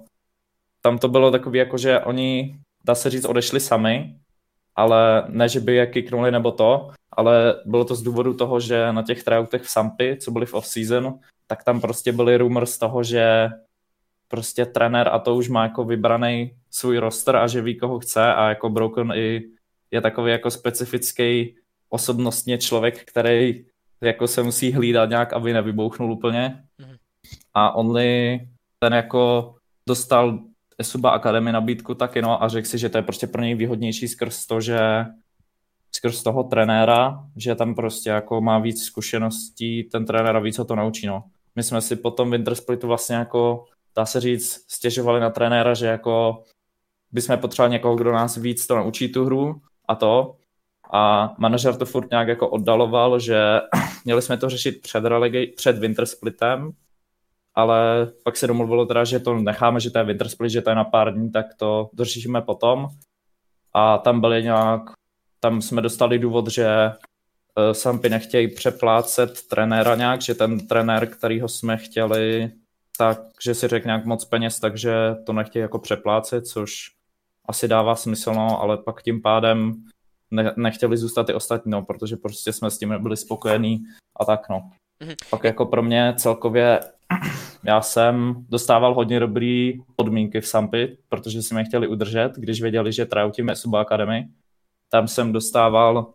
tam 0.81 0.97
to 0.97 1.07
bylo 1.07 1.31
takový 1.31 1.59
jako, 1.59 1.77
že 1.77 1.99
oni, 1.99 2.59
dá 2.85 2.95
se 2.95 3.09
říct, 3.09 3.25
odešli 3.25 3.59
sami, 3.59 4.15
ale 4.75 5.23
ne, 5.27 5.49
že 5.49 5.59
by 5.59 5.75
je 5.75 5.87
kiknuli 5.87 6.31
nebo 6.31 6.51
to, 6.51 6.89
ale 7.11 7.55
bylo 7.65 7.85
to 7.85 7.95
z 7.95 8.01
důvodu 8.01 8.33
toho, 8.33 8.59
že 8.59 8.93
na 8.93 9.03
těch 9.03 9.23
tryoutech 9.23 9.61
v 9.61 9.69
Sampy, 9.69 10.17
co 10.17 10.31
byly 10.31 10.45
v 10.45 10.53
off-season, 10.53 11.19
tak 11.51 11.63
tam 11.63 11.81
prostě 11.81 12.11
byly 12.11 12.37
rumor 12.37 12.65
z 12.65 12.77
toho, 12.77 13.03
že 13.03 13.49
prostě 14.27 14.65
trenér 14.65 15.09
a 15.11 15.19
to 15.19 15.35
už 15.35 15.49
má 15.49 15.63
jako 15.63 15.83
vybraný 15.83 16.55
svůj 16.69 16.97
roster 16.97 17.35
a 17.35 17.47
že 17.47 17.61
ví, 17.61 17.77
koho 17.77 17.99
chce 17.99 18.33
a 18.33 18.49
jako 18.49 18.69
Broken 18.69 19.11
i 19.11 19.43
je 19.91 20.01
takový 20.01 20.31
jako 20.31 20.51
specifický 20.51 21.55
osobnostně 21.89 22.57
člověk, 22.57 23.03
který 23.05 23.65
jako 24.01 24.27
se 24.27 24.43
musí 24.43 24.71
hlídat 24.71 25.09
nějak, 25.09 25.33
aby 25.33 25.53
nevybouchnul 25.53 26.11
úplně. 26.11 26.63
Mm-hmm. 26.79 26.97
A 27.53 27.75
Only 27.75 28.39
ten 28.79 28.93
jako 28.93 29.55
dostal 29.87 30.39
Esuba 30.77 31.09
Academy 31.09 31.51
nabídku 31.51 31.95
taky, 31.95 32.21
no, 32.21 32.43
a 32.43 32.47
řekl 32.47 32.67
si, 32.67 32.77
že 32.77 32.89
to 32.89 32.97
je 32.97 33.01
prostě 33.01 33.27
pro 33.27 33.41
něj 33.41 33.55
výhodnější 33.55 34.07
skrz 34.07 34.45
to, 34.45 34.61
že 34.61 34.79
skrz 35.91 36.23
toho 36.23 36.43
trenéra, 36.43 37.27
že 37.35 37.55
tam 37.55 37.75
prostě 37.75 38.09
jako 38.09 38.41
má 38.41 38.59
víc 38.59 38.83
zkušeností, 38.83 39.83
ten 39.83 40.05
trenér 40.05 40.35
a 40.35 40.39
víc 40.39 40.57
ho 40.57 40.65
to 40.65 40.75
naučí, 40.75 41.07
no 41.07 41.23
my 41.55 41.63
jsme 41.63 41.81
si 41.81 41.95
potom 41.95 42.31
Winter 42.31 42.55
Splitu 42.55 42.87
vlastně 42.87 43.15
jako, 43.15 43.65
dá 43.95 44.05
se 44.05 44.19
říct, 44.19 44.65
stěžovali 44.67 45.19
na 45.19 45.29
trenéra, 45.29 45.73
že 45.73 45.85
jako 45.85 46.43
bychom 47.11 47.37
potřebovali 47.37 47.71
někoho, 47.71 47.95
kdo 47.95 48.11
nás 48.11 48.37
víc 48.37 48.67
to 48.67 48.75
naučí 48.75 49.11
tu 49.11 49.25
hru 49.25 49.61
a 49.87 49.95
to. 49.95 50.35
A 50.93 51.33
manažer 51.37 51.75
to 51.77 51.85
furt 51.85 52.09
nějak 52.11 52.27
jako 52.27 52.49
oddaloval, 52.49 53.19
že 53.19 53.59
měli 54.05 54.21
jsme 54.21 54.37
to 54.37 54.49
řešit 54.49 54.81
před, 54.81 55.05
relegate, 55.05 55.51
před 55.55 55.77
Winter 55.77 56.05
Splitem, 56.05 56.71
ale 57.55 58.07
pak 58.23 58.37
se 58.37 58.47
domluvilo 58.47 58.85
teda, 58.85 59.03
že 59.03 59.19
to 59.19 59.33
necháme, 59.33 59.79
že 59.79 59.91
to 59.91 59.97
je 59.97 60.03
Winter 60.03 60.29
Split, 60.29 60.51
že 60.51 60.61
to 60.61 60.69
je 60.69 60.75
na 60.75 60.83
pár 60.83 61.13
dní, 61.13 61.31
tak 61.31 61.45
to 61.57 61.89
dořešíme 61.93 62.41
potom. 62.41 62.87
A 63.73 63.97
tam 63.97 64.21
byly 64.21 64.43
nějak, 64.43 64.81
tam 65.39 65.61
jsme 65.61 65.81
dostali 65.81 66.19
důvod, 66.19 66.47
že 66.47 66.91
Sampy 67.71 68.09
nechtějí 68.09 68.47
přeplácet 68.47 69.47
trenéra 69.47 69.95
nějak, 69.95 70.21
že 70.21 70.35
ten 70.35 70.67
trenér, 70.67 71.07
kterýho 71.07 71.47
jsme 71.47 71.77
chtěli, 71.77 72.51
takže 72.97 73.53
si 73.53 73.67
řekl 73.67 73.87
nějak 73.87 74.05
moc 74.05 74.25
peněz, 74.25 74.59
takže 74.59 74.93
to 75.25 75.33
nechtějí 75.33 75.61
jako 75.61 75.79
přeplácet, 75.79 76.47
což 76.47 76.73
asi 77.45 77.67
dává 77.67 77.95
smysl, 77.95 78.33
no, 78.33 78.61
ale 78.61 78.77
pak 78.77 79.03
tím 79.03 79.21
pádem 79.21 79.73
ne, 80.31 80.53
nechtěli 80.57 80.97
zůstat 80.97 81.29
i 81.29 81.33
ostatní, 81.33 81.71
no, 81.71 81.81
protože 81.81 82.17
prostě 82.17 82.53
jsme 82.53 82.71
s 82.71 82.77
tím 82.77 82.89
nebyli 82.89 83.17
spokojení 83.17 83.83
a 84.19 84.25
tak, 84.25 84.49
no. 84.49 84.71
Mm-hmm. 85.03 85.15
Pak 85.29 85.43
jako 85.43 85.65
pro 85.65 85.83
mě 85.83 86.13
celkově 86.17 86.79
já 87.63 87.81
jsem 87.81 88.45
dostával 88.49 88.93
hodně 88.93 89.19
dobrý 89.19 89.73
podmínky 89.95 90.41
v 90.41 90.47
Sampy, 90.47 90.97
protože 91.09 91.41
si 91.41 91.53
mě 91.53 91.63
chtěli 91.63 91.87
udržet, 91.87 92.31
když 92.35 92.61
věděli, 92.61 92.93
že 92.93 93.05
trajoutíme 93.05 93.55
Suba 93.55 93.81
Academy. 93.81 94.27
Tam 94.89 95.07
jsem 95.07 95.31
dostával 95.31 96.13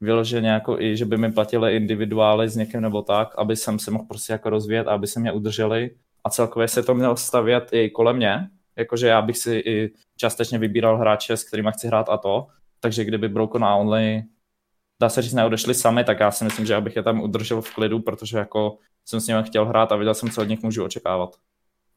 vyloženě 0.00 0.48
jako 0.48 0.80
i, 0.80 0.96
že 0.96 1.04
by 1.04 1.16
mi 1.16 1.32
platili 1.32 1.76
individuály 1.76 2.48
s 2.48 2.56
někým 2.56 2.80
nebo 2.80 3.02
tak, 3.02 3.34
aby 3.38 3.56
jsem 3.56 3.78
se 3.78 3.90
mohl 3.90 4.04
prostě 4.04 4.32
jako 4.32 4.50
rozvíjet 4.50 4.88
a 4.88 4.92
aby 4.92 5.06
se 5.06 5.20
mě 5.20 5.32
udrželi. 5.32 5.90
A 6.24 6.30
celkově 6.30 6.68
se 6.68 6.82
to 6.82 6.94
mělo 6.94 7.16
stavět 7.16 7.68
i 7.72 7.90
kolem 7.90 8.16
mě, 8.16 8.48
jakože 8.76 9.06
já 9.06 9.22
bych 9.22 9.38
si 9.38 9.54
i 9.54 9.92
částečně 10.16 10.58
vybíral 10.58 10.98
hráče, 10.98 11.36
s 11.36 11.44
kterými 11.44 11.70
chci 11.72 11.86
hrát 11.86 12.08
a 12.08 12.16
to, 12.16 12.46
takže 12.80 13.04
kdyby 13.04 13.28
Broken 13.28 13.64
a 13.64 13.76
Only 13.76 14.22
dá 15.00 15.08
se 15.08 15.22
říct, 15.22 15.32
neodešli 15.32 15.74
sami, 15.74 16.04
tak 16.04 16.20
já 16.20 16.30
si 16.30 16.44
myslím, 16.44 16.66
že 16.66 16.74
abych 16.74 16.96
je 16.96 17.02
tam 17.02 17.20
udržel 17.20 17.62
v 17.62 17.74
klidu, 17.74 18.00
protože 18.00 18.38
jako 18.38 18.78
jsem 19.04 19.20
s 19.20 19.26
nimi 19.26 19.42
chtěl 19.42 19.66
hrát 19.66 19.92
a 19.92 19.96
viděl 19.96 20.14
jsem, 20.14 20.30
co 20.30 20.42
od 20.42 20.48
nich 20.48 20.62
můžu 20.62 20.84
očekávat. 20.84 21.36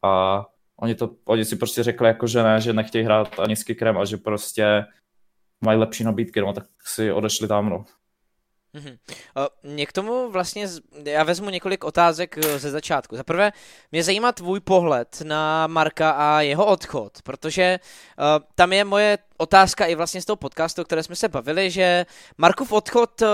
A 0.04 0.46
oni, 0.80 0.96
to, 0.96 1.10
oni 1.26 1.46
si 1.46 1.56
prostě 1.56 1.84
řekli, 1.84 2.08
jako, 2.08 2.28
že 2.28 2.44
ne, 2.44 2.62
že 2.62 2.74
nechtějí 2.74 3.06
hrát 3.06 3.40
ani 3.40 3.56
s 3.56 3.64
kickerem 3.64 3.98
a 3.98 4.06
že 4.06 4.18
prostě 4.18 4.86
mají 5.64 5.80
lepší 5.80 6.04
nabídky, 6.04 6.42
no, 6.42 6.54
tak 6.54 6.66
si 6.86 7.12
odešli 7.12 7.48
tam, 7.48 7.70
no. 7.70 7.86
Mm-hmm. 8.76 8.98
Mě 9.64 9.86
k 9.86 9.92
tomu 9.92 10.32
vlastně, 10.32 10.68
já 11.04 11.24
vezmu 11.24 11.50
několik 11.50 11.84
otázek 11.84 12.38
eh, 12.38 12.60
ze 12.60 12.72
začátku. 12.72 13.16
Za 13.16 13.24
prvé, 13.24 13.52
mě 13.92 14.04
zajímá 14.04 14.32
tvůj 14.32 14.60
pohled 14.60 15.22
na 15.24 15.68
Marka 15.68 16.12
a 16.12 16.42
jeho 16.42 16.66
odchod, 16.66 17.22
protože 17.24 17.80
uh, 17.80 18.46
tam 18.56 18.74
je 18.74 18.86
moje 18.86 19.18
otázka 19.38 19.86
i 19.86 19.96
vlastně 19.96 20.22
z 20.22 20.26
toho 20.26 20.38
podcastu, 20.38 20.82
o 20.82 20.86
které 20.86 21.04
jsme 21.04 21.16
se 21.16 21.30
bavili, 21.30 21.72
že 21.72 22.06
Markův 22.38 22.72
odchod 22.72 23.22
eh, 23.22 23.28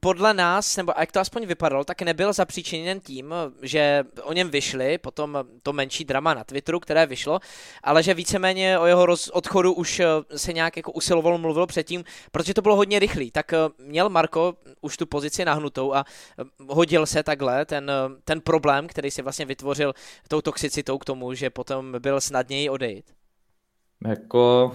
podle 0.00 0.34
nás, 0.34 0.76
nebo 0.76 0.92
jak 0.98 1.12
to 1.12 1.20
aspoň 1.20 1.46
vypadalo, 1.46 1.84
tak 1.84 2.02
nebyl 2.02 2.32
zapříčiněn 2.32 3.00
tím, 3.00 3.34
že 3.62 4.04
o 4.22 4.32
něm 4.32 4.50
vyšli, 4.50 4.98
potom 4.98 5.38
to 5.62 5.72
menší 5.72 6.04
drama 6.04 6.34
na 6.34 6.44
Twitteru, 6.44 6.80
které 6.80 7.06
vyšlo, 7.06 7.40
ale 7.82 8.02
že 8.02 8.14
víceméně 8.14 8.78
o 8.78 8.86
jeho 8.86 9.06
roz- 9.06 9.30
odchodu 9.32 9.72
už 9.72 10.00
eh, 10.00 10.06
se 10.36 10.52
nějak 10.52 10.76
jako 10.76 10.92
usilovalo, 10.92 11.38
mluvilo 11.38 11.66
předtím, 11.66 12.04
protože 12.32 12.54
to 12.54 12.62
bylo 12.62 12.76
hodně 12.76 12.98
rychlý. 12.98 13.30
Tak 13.30 13.52
eh, 13.52 13.58
měl 13.78 14.08
Marko 14.08 14.56
už 14.80 14.96
tu 14.96 15.06
pozici 15.06 15.44
nahnutou 15.44 15.94
a 15.94 16.04
hodil 16.68 17.06
se 17.06 17.22
takhle 17.22 17.64
ten, 17.64 17.92
ten 18.24 18.40
problém, 18.40 18.86
který 18.86 19.10
si 19.10 19.22
vlastně 19.22 19.44
vytvořil 19.44 19.94
tou 20.28 20.40
toxicitou 20.40 20.98
k 20.98 21.04
tomu, 21.04 21.34
že 21.34 21.50
potom 21.50 21.94
byl 21.98 22.20
snadněji 22.20 22.70
odejít. 22.70 23.04
Jako 24.08 24.72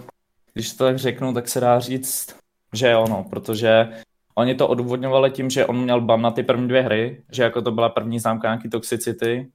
když 0.53 0.73
to 0.73 0.83
tak 0.83 0.97
řeknu, 0.97 1.33
tak 1.33 1.47
se 1.47 1.59
dá 1.59 1.79
říct, 1.79 2.35
že 2.73 2.95
ono, 2.95 3.23
protože 3.29 3.89
oni 4.35 4.55
to 4.55 4.67
odůvodňovali 4.67 5.31
tím, 5.31 5.49
že 5.49 5.65
on 5.65 5.83
měl 5.83 6.01
ban 6.01 6.21
na 6.21 6.31
ty 6.31 6.43
první 6.43 6.67
dvě 6.67 6.81
hry, 6.81 7.23
že 7.31 7.43
jako 7.43 7.61
to 7.61 7.71
byla 7.71 7.89
první 7.89 8.19
známka 8.19 8.47
nějaký 8.47 8.69
toxicity 8.69 9.51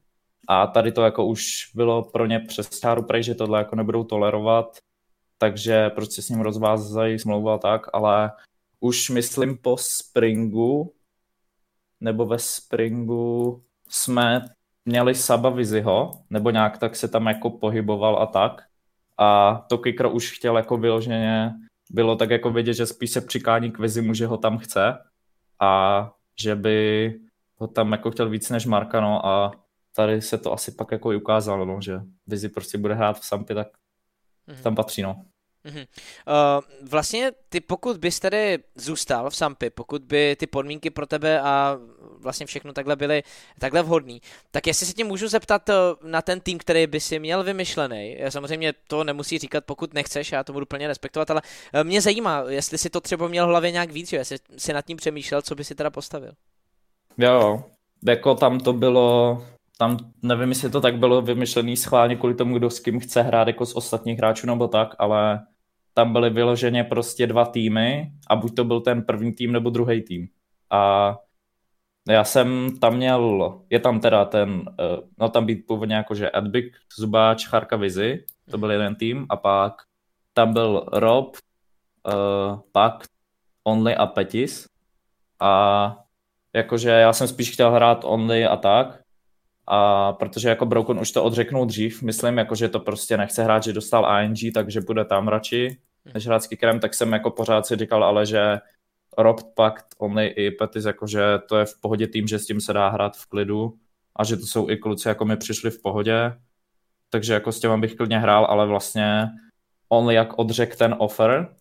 a 0.49 0.67
tady 0.67 0.93
to 0.93 1.03
jako 1.03 1.27
už 1.27 1.47
bylo 1.75 2.03
pro 2.03 2.27
ně 2.27 2.41
přes 2.41 2.81
čáru 2.81 3.03
prej, 3.03 3.23
že 3.23 3.35
tohle 3.35 3.59
jako 3.59 3.77
nebudou 3.77 4.05
tolerovat, 4.05 4.79
takže 5.39 5.91
prostě 5.91 6.23
s 6.23 6.29
ním 6.29 6.41
rozvázají 6.41 7.19
smlouvu 7.19 7.51
a 7.51 7.59
tak, 7.59 7.87
ale 7.93 8.33
už 8.81 9.11
myslím 9.11 9.59
po 9.59 9.77
Springu, 9.79 10.93
nebo 12.01 12.27
ve 12.27 12.39
Springu 12.39 13.63
jsme 13.89 14.45
měli 14.85 15.15
Saba 15.15 15.51
Viziho, 15.51 16.11
nebo 16.31 16.51
nějak 16.51 16.79
tak 16.79 16.97
se 16.97 17.09
tam 17.09 17.27
jako 17.27 17.51
pohyboval 17.51 18.23
a 18.23 18.27
tak 18.27 18.63
a 19.19 19.55
to 19.69 19.79
Kikro 19.79 20.11
už 20.11 20.33
chtěl 20.33 20.57
jako 20.57 20.77
vyloženě, 20.77 21.53
bylo 21.91 22.17
tak 22.17 22.31
jako 22.31 22.51
vědět, 22.51 22.75
že 22.75 22.87
spíš 22.87 23.11
se 23.11 23.21
přikání 23.21 23.71
k 23.71 23.79
Vizimu, 23.79 24.15
že 24.15 24.27
ho 24.27 24.37
tam 24.37 24.59
chce 24.59 24.99
a 25.61 26.11
že 26.41 26.55
by 26.57 27.21
ho 27.57 27.67
tam 27.67 27.93
jako 27.93 28.11
chtěl 28.11 28.29
víc 28.29 28.51
než 28.51 28.67
Marka, 28.67 29.01
no 29.01 29.27
a 29.27 29.53
tady 29.97 30.23
se 30.23 30.39
to 30.39 30.53
asi 30.53 30.73
pak 30.73 30.93
jako 30.93 31.13
i 31.13 31.17
ukázalo, 31.17 31.65
no, 31.65 31.81
že 31.81 32.01
Vizi 32.27 32.49
prostě 32.49 32.79
bude 32.79 32.95
hrát 32.95 33.21
v 33.21 33.25
Sampy, 33.25 33.55
tak 33.55 33.69
mm-hmm. 34.49 34.63
tam 34.63 34.75
patří, 34.75 35.03
no. 35.03 35.25
Mm-hmm. 35.65 35.87
Uh, 36.27 36.89
vlastně 36.89 37.33
ty 37.49 37.61
pokud 37.61 37.97
bys 37.97 38.21
tedy 38.21 38.59
zůstal 38.75 39.31
v 39.31 39.37
Sampy, 39.37 39.71
pokud 39.71 40.03
by 40.03 40.37
ty 40.37 40.47
podmínky 40.47 40.91
pro 40.91 41.07
tebe 41.07 41.41
a 41.41 41.79
vlastně 42.19 42.47
všechno 42.47 42.73
takhle 42.73 42.97
byly 42.97 43.23
takhle 43.59 43.83
vhodný, 43.83 44.23
tak 44.51 44.67
jestli 44.67 44.87
se 44.87 44.93
tě 44.93 45.05
můžu 45.05 45.29
zeptat 45.29 45.69
uh, 45.69 45.75
na 46.11 46.23
ten 46.23 46.41
tým, 46.41 46.59
který 46.59 46.87
by 46.87 47.01
si 47.01 47.19
měl 47.19 47.43
vymyšlený. 47.43 48.17
Já 48.19 48.31
samozřejmě 48.31 48.73
to 48.89 49.05
nemusí 49.05 49.39
říkat, 49.39 49.65
pokud 49.65 49.95
nechceš, 49.95 50.33
já 50.33 50.45
to 50.45 50.53
budu 50.53 50.67
plně 50.67 50.89
respektovat, 50.89 51.31
ale 51.31 51.43
mě 51.83 52.01
zajímá, 52.01 52.45
jestli 52.49 52.79
si 52.79 52.91
to 52.91 53.01
třeba 53.01 53.29
měl 53.29 53.47
v 53.47 53.49
hlavě 53.49 53.71
nějak 53.71 53.91
víc, 53.91 54.11
že? 54.11 54.17
jestli 54.17 54.37
si 54.57 54.73
nad 54.73 54.85
tím 54.85 54.97
přemýšlel, 54.97 55.43
co 55.43 55.55
by 55.55 55.65
si 55.65 55.75
teda 55.75 55.91
postavil. 55.91 56.33
Jo, 57.19 57.65
jako 58.07 58.35
tam 58.35 58.61
to 58.61 58.73
bylo, 58.73 59.43
tam 59.79 59.99
nevím, 60.23 60.49
jestli 60.49 60.71
to 60.71 60.81
tak 60.81 60.99
bylo 60.99 61.23
vymyšlený 61.23 61.77
schválně 61.77 62.17
kvůli 62.17 62.35
tomu, 62.35 62.59
kdo 62.59 62.71
s 62.71 62.81
kým 62.81 63.01
chce 63.01 63.23
hrát 63.23 63.49
jako 63.49 63.67
z 63.67 63.75
ostatních 63.75 64.19
hráčů 64.19 64.47
nebo 64.47 64.69
tak, 64.69 64.95
ale 64.99 65.41
tam 65.95 66.13
byly 66.13 66.31
vyloženě 66.31 66.85
prostě 66.85 67.27
dva 67.27 67.45
týmy 67.45 68.13
a 68.31 68.37
buď 68.37 68.55
to 68.55 68.65
byl 68.65 68.81
ten 68.81 69.03
první 69.03 69.33
tým 69.33 69.53
nebo 69.53 69.71
druhý 69.71 70.03
tým. 70.03 70.29
A 70.71 71.17
já 72.09 72.25
jsem 72.25 72.79
tam 72.81 72.97
měl, 72.97 73.55
je 73.71 73.81
tam 73.81 74.01
teda 74.01 74.25
ten, 74.25 74.63
eh, 74.81 74.97
no 75.19 75.29
tam 75.29 75.47
být 75.47 75.67
původně 75.67 75.95
jakože 75.95 76.31
Edbik, 76.35 76.77
Zubáč, 76.99 77.47
Charka 77.47 77.77
Vizi, 77.77 78.25
to 78.51 78.59
byl 78.59 78.71
jeden 78.71 78.95
tým 78.95 79.27
a 79.29 79.37
pak 79.37 79.73
tam 80.35 80.53
byl 80.53 80.87
Rob, 80.93 81.37
uh, 82.07 82.61
pak 82.73 83.05
Only 83.65 83.97
a 83.97 84.07
Petis 84.07 84.69
a 85.41 85.97
jakože 86.53 86.91
já 86.91 87.13
jsem 87.13 87.29
spíš 87.29 87.51
chtěl 87.53 87.71
hrát 87.71 88.05
Only 88.05 88.47
a 88.47 88.57
tak, 88.57 89.04
a 89.67 90.13
protože 90.13 90.49
jako 90.49 90.67
Broken 90.67 90.99
už 90.99 91.13
to 91.13 91.25
odřeknul 91.25 91.67
dřív, 91.67 92.03
myslím, 92.03 92.39
jako 92.39 92.55
že 92.55 92.69
to 92.69 92.81
prostě 92.81 93.17
nechce 93.17 93.45
hrát, 93.45 93.63
že 93.63 93.73
dostal 93.73 94.25
ING, 94.25 94.55
takže 94.55 94.81
bude 94.81 95.05
tam 95.05 95.29
radši, 95.29 95.79
než 96.15 96.27
hrát 96.27 96.43
s 96.43 96.47
Kickerem, 96.47 96.81
tak 96.81 96.95
jsem 96.95 97.13
jako 97.13 97.31
pořád 97.31 97.67
si 97.67 97.77
říkal, 97.77 98.05
ale 98.05 98.27
že 98.27 98.61
Rob 99.19 99.41
Pact, 99.55 99.85
Only 99.99 100.27
i 100.27 100.51
Petis, 100.51 100.85
jakože 100.85 101.39
to 101.49 101.57
je 101.59 101.65
v 101.65 101.81
pohodě 101.81 102.07
tým, 102.07 102.27
že 102.27 102.39
s 102.39 102.47
tím 102.47 102.61
se 102.61 102.73
dá 102.73 102.89
hrát 102.89 103.17
v 103.17 103.27
klidu 103.27 103.75
a 104.17 104.25
že 104.25 104.37
to 104.37 104.47
jsou 104.47 104.71
i 104.71 104.77
kluci, 104.77 105.09
jako 105.09 105.25
mi 105.25 105.37
přišli 105.37 105.71
v 105.71 105.83
pohodě, 105.83 106.33
takže 107.11 107.35
jako 107.35 107.53
s 107.53 107.61
těma 107.61 107.77
bych 107.77 107.95
klidně 107.95 108.19
hrál, 108.19 108.45
ale 108.45 108.67
vlastně 108.67 109.29
Only 109.89 110.15
jak 110.15 110.39
odřek 110.39 110.77
ten 110.77 110.95
offer, 110.99 111.55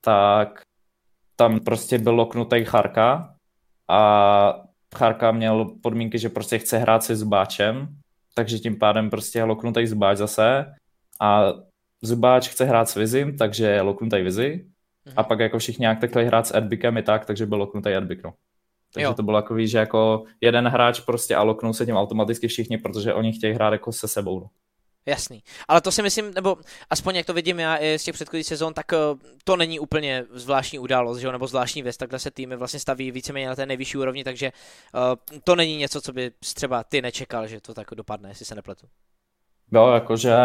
tak 0.00 0.60
tam 1.36 1.60
prostě 1.60 1.98
byl 1.98 2.14
loknutý 2.14 2.64
Charka 2.64 3.34
a 3.88 4.69
Charka 4.96 5.32
měl 5.32 5.64
podmínky, 5.82 6.18
že 6.18 6.28
prostě 6.28 6.58
chce 6.58 6.78
hrát 6.78 7.04
se 7.04 7.16
Zubáčem, 7.16 7.88
takže 8.34 8.58
tím 8.58 8.78
pádem 8.78 9.10
prostě 9.10 9.38
je 9.38 9.44
loknutý 9.44 9.86
Zubáč 9.86 10.16
zase 10.16 10.74
a 11.20 11.52
Zubáč 12.02 12.48
chce 12.48 12.64
hrát 12.64 12.88
s 12.88 12.94
Vizim, 12.94 13.36
takže 13.36 13.66
je 13.66 13.80
loknutý 13.80 14.22
Vizi 14.22 14.64
mhm. 15.06 15.14
a 15.16 15.22
pak 15.22 15.38
jako 15.38 15.58
všichni 15.58 15.86
jak 15.86 16.00
takhle 16.00 16.24
hrát 16.24 16.46
s 16.46 16.56
Edbikem 16.56 16.96
i 16.96 17.02
tak, 17.02 17.24
takže 17.24 17.46
byl 17.46 17.58
loknutý 17.58 17.90
Edbik, 17.90 18.22
no. 18.24 18.34
Takže 18.94 19.04
jo. 19.04 19.14
to 19.14 19.22
bylo 19.22 19.38
jako 19.38 19.66
že 19.66 19.78
jako 19.78 20.24
jeden 20.40 20.68
hráč 20.68 21.00
prostě 21.00 21.36
a 21.36 21.42
loknou 21.42 21.72
se 21.72 21.86
tím 21.86 21.96
automaticky 21.96 22.48
všichni, 22.48 22.78
protože 22.78 23.14
oni 23.14 23.32
chtějí 23.32 23.54
hrát 23.54 23.72
jako 23.72 23.92
se 23.92 24.08
sebou. 24.08 24.40
No. 24.40 24.46
Jasný. 25.10 25.42
Ale 25.68 25.80
to 25.80 25.92
si 25.92 26.02
myslím, 26.02 26.34
nebo 26.34 26.56
aspoň 26.90 27.16
jak 27.16 27.26
to 27.26 27.34
vidím 27.34 27.58
já 27.58 27.76
i 27.76 27.98
z 27.98 28.04
těch 28.04 28.14
předchozích 28.14 28.46
sezon, 28.46 28.74
tak 28.74 28.92
eh, 28.92 28.96
to 29.44 29.56
není 29.56 29.80
úplně 29.80 30.24
zvláštní 30.30 30.78
událost, 30.78 31.18
že 31.18 31.26
jo, 31.26 31.32
nebo 31.32 31.46
zvláštní 31.46 31.82
věc. 31.82 31.96
Takhle 31.96 32.18
se 32.18 32.30
týmy 32.30 32.56
vlastně 32.56 32.80
staví 32.80 33.10
víceméně 33.10 33.48
na 33.48 33.54
té 33.54 33.66
nejvyšší 33.66 33.98
úrovni, 33.98 34.24
takže 34.24 34.52
uh, 34.94 35.40
to 35.44 35.56
není 35.56 35.76
něco, 35.76 36.00
co 36.00 36.12
by 36.12 36.30
třeba 36.30 36.84
ty 36.84 37.02
nečekal, 37.02 37.46
že 37.46 37.60
to 37.60 37.74
tak 37.74 37.86
dopadne, 37.94 38.28
jestli 38.28 38.44
se 38.44 38.54
nepletu. 38.54 38.86
Jo, 39.72 39.88
jakože 39.88 40.36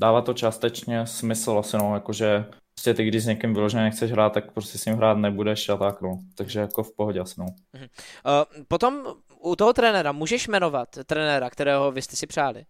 dává 0.00 0.22
to 0.22 0.34
částečně 0.34 1.06
smysl 1.06 1.58
asi, 1.58 1.76
no, 1.76 1.94
jakože 1.94 2.44
prostě 2.74 2.94
ty, 2.94 3.04
když 3.04 3.22
s 3.22 3.26
někým 3.26 3.54
vyloženě 3.54 3.82
nechceš 3.82 4.12
hrát, 4.12 4.32
tak 4.32 4.52
prostě 4.52 4.78
s 4.78 4.84
ním 4.84 4.96
hrát 4.96 5.18
nebudeš 5.18 5.68
a 5.68 5.76
tak, 5.76 6.00
no. 6.00 6.18
Takže 6.34 6.60
jako 6.60 6.82
v 6.82 6.96
pohodě 6.96 7.20
asi, 7.20 7.34
no. 7.40 7.46
Uh, 7.74 7.82
potom 8.68 9.06
u 9.40 9.56
toho 9.56 9.72
trenéra, 9.72 10.12
můžeš 10.12 10.48
jmenovat 10.48 10.88
trenéra, 11.06 11.50
kterého 11.50 11.92
vy 11.92 12.02
jste 12.02 12.16
si 12.16 12.26
přáli? 12.26 12.64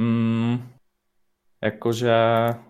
Mm, 0.00 0.72
jakože 1.64 2.14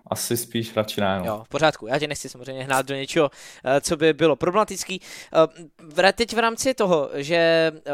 asi 0.07 0.37
spíš 0.37 0.75
radši 0.75 1.01
ne. 1.01 1.19
No. 1.19 1.25
Jo, 1.25 1.43
v 1.45 1.49
pořádku. 1.49 1.87
Já 1.87 1.99
tě 1.99 2.07
nechci 2.07 2.29
samozřejmě 2.29 2.63
hnát 2.63 2.85
do 2.85 2.95
něčeho, 2.95 3.31
eh, 3.65 3.81
co 3.81 3.97
by 3.97 4.13
bylo 4.13 4.35
problematický. 4.35 5.01
Eh, 6.01 6.13
teď 6.13 6.35
v 6.35 6.39
rámci 6.39 6.73
toho, 6.73 7.09
že 7.15 7.35
eh, 7.35 7.91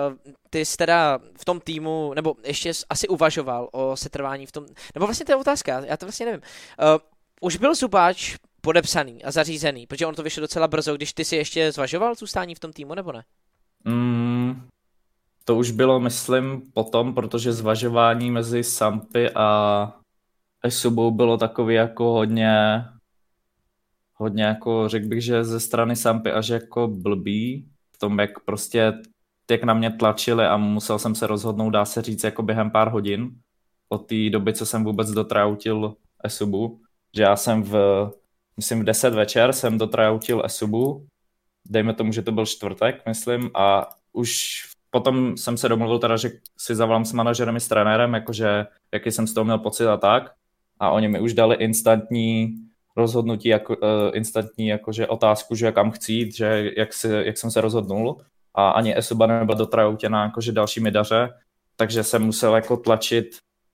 ty 0.50 0.66
jsi 0.66 0.78
teda 0.78 1.20
v 1.38 1.46
tom 1.46 1.60
týmu, 1.60 2.14
nebo 2.14 2.36
ještě 2.44 2.72
asi 2.90 3.08
uvažoval 3.08 3.70
o 3.72 3.98
setrvání 3.98 4.46
v 4.46 4.52
tom, 4.52 4.66
nebo 4.96 5.06
vlastně 5.06 5.26
to 5.26 5.32
je 5.32 5.36
otázka, 5.36 5.86
já 5.86 5.98
to 5.98 6.06
vlastně 6.06 6.26
nevím. 6.26 6.42
Už 7.42 7.58
byl 7.58 7.76
Zubáč 7.76 8.36
podepsaný 8.62 9.24
a 9.24 9.32
zařízený, 9.32 9.88
protože 9.88 10.06
on 10.06 10.16
to 10.16 10.24
vyšlo 10.24 10.42
docela 10.42 10.68
brzo, 10.68 10.96
když 10.96 11.14
ty 11.14 11.26
si 11.26 11.36
ještě 11.36 11.72
zvažoval 11.72 12.16
zůstání 12.16 12.56
v 12.56 12.60
tom 12.60 12.74
týmu, 12.74 12.96
nebo 12.96 13.12
ne? 13.12 13.24
Mm, 13.84 14.68
to 15.48 15.56
už 15.56 15.72
bylo, 15.72 16.00
myslím, 16.00 16.62
potom, 16.74 17.14
protože 17.14 17.54
zvažování 17.54 18.32
mezi 18.32 18.64
Sampy 18.64 19.30
a 19.36 19.94
Esubou 20.64 21.12
bylo 21.12 21.38
takový 21.38 21.76
jako 21.76 22.04
hodně, 22.04 22.84
hodně 24.14 24.44
jako, 24.44 24.90
řekl 24.90 25.08
bych, 25.08 25.22
že 25.22 25.44
ze 25.44 25.60
strany 25.60 25.96
Sampy 25.96 26.32
až 26.32 26.48
jako 26.48 26.88
blbý, 26.88 27.70
v 27.92 27.98
tom, 27.98 28.20
jak 28.20 28.40
prostě, 28.40 28.94
jak 29.52 29.64
na 29.64 29.74
mě 29.74 29.92
tlačili 29.92 30.46
a 30.46 30.58
musel 30.58 31.00
jsem 31.00 31.16
se 31.16 31.28
rozhodnout, 31.28 31.70
dá 31.70 31.86
se 31.86 32.02
říct, 32.02 32.24
jako 32.24 32.44
během 32.44 32.72
pár 32.72 32.90
hodin 32.90 33.32
od 33.90 33.98
té 33.98 34.30
doby, 34.30 34.54
co 34.54 34.66
jsem 34.66 34.84
vůbec 34.84 35.12
dotrautil 35.12 35.96
Esubu, 36.24 36.82
že 37.16 37.24
já 37.24 37.36
jsem 37.36 37.64
v, 37.64 37.76
myslím 38.58 38.80
v 38.80 38.84
10 38.84 39.14
večer 39.14 39.54
jsem 39.54 39.78
dotrautil 39.78 40.42
Esubu, 40.46 41.08
dejme 41.66 41.94
tomu, 41.94 42.12
že 42.12 42.22
to 42.22 42.32
byl 42.32 42.46
čtvrtek, 42.46 43.06
myslím, 43.06 43.52
a 43.54 43.90
už 44.14 44.64
potom 44.90 45.38
jsem 45.38 45.58
se 45.58 45.70
domluvil 45.70 46.00
teda, 46.00 46.18
že 46.18 46.32
si 46.58 46.76
zavolám 46.76 47.06
s 47.06 47.14
manažerem 47.14 47.56
i 47.56 47.60
s 47.60 47.68
trenérem, 47.68 48.14
jakože 48.14 48.66
jaký 48.94 49.12
jsem 49.12 49.28
z 49.28 49.34
toho 49.34 49.46
měl 49.46 49.60
pocit 49.60 49.88
a 49.88 49.98
tak. 49.98 50.32
A 50.80 50.90
oni 50.90 51.08
mi 51.08 51.20
už 51.20 51.34
dali 51.34 51.56
instantní 51.56 52.56
rozhodnutí, 52.98 53.50
jako, 53.50 53.76
uh, 53.76 54.12
instantní 54.14 54.68
jakože 54.68 55.08
otázku, 55.08 55.56
že 55.56 55.72
kam 55.72 55.92
chci 55.92 56.14
jít, 56.14 56.36
že 56.36 56.72
jak, 56.78 56.94
si, 56.94 57.08
jak 57.08 57.38
jsem 57.38 57.52
se 57.52 57.62
rozhodnul. 57.62 58.18
A 58.56 58.70
ani 58.70 58.98
Esuba 58.98 59.28
nebyla 59.28 59.58
dotrajoutěná 59.58 60.24
jakože 60.24 60.52
další 60.52 60.82
daře, 60.92 61.30
takže 61.76 62.04
jsem 62.04 62.24
musel 62.24 62.56
jako 62.56 62.78
tlačit, 62.78 63.26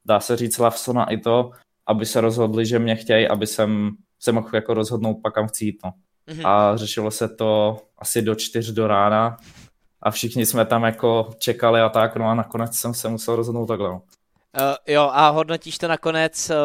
dá 0.06 0.20
se 0.20 0.38
říct, 0.38 0.58
Lavsona 0.58 1.12
i 1.12 1.18
to, 1.18 1.52
aby 1.88 2.06
se 2.06 2.22
rozhodli, 2.22 2.66
že 2.66 2.80
mě 2.80 2.96
chtějí, 2.96 3.28
aby 3.28 3.48
jsem 3.48 3.92
se 4.20 4.32
mohl 4.32 4.50
jako 4.54 4.74
rozhodnout 4.74 5.18
pak 5.24 5.34
kam 5.34 5.48
chci 5.48 5.66
jít. 5.66 5.80
No. 5.84 5.94
Mm-hmm. 6.28 6.48
A 6.48 6.78
řešilo 6.78 7.12
se 7.12 7.28
to 7.30 7.78
asi 7.98 8.22
do 8.22 8.36
čtyř 8.36 8.72
do 8.72 8.88
rána, 8.88 9.38
a 10.04 10.12
všichni 10.12 10.46
jsme 10.46 10.66
tam 10.66 10.84
jako 10.84 11.30
čekali 11.38 11.82
a 11.82 11.90
tak, 11.90 12.16
no 12.16 12.28
a 12.28 12.36
nakonec 12.36 12.76
jsem 12.76 12.94
se 12.94 13.10
musel 13.10 13.36
rozhodnout 13.36 13.66
takhle. 13.66 13.90
Uh, 13.90 14.00
jo, 14.88 15.10
a 15.14 15.30
hodnotíš 15.30 15.78
to 15.78 15.88
nakonec 15.88 16.50
uh, 16.50 16.56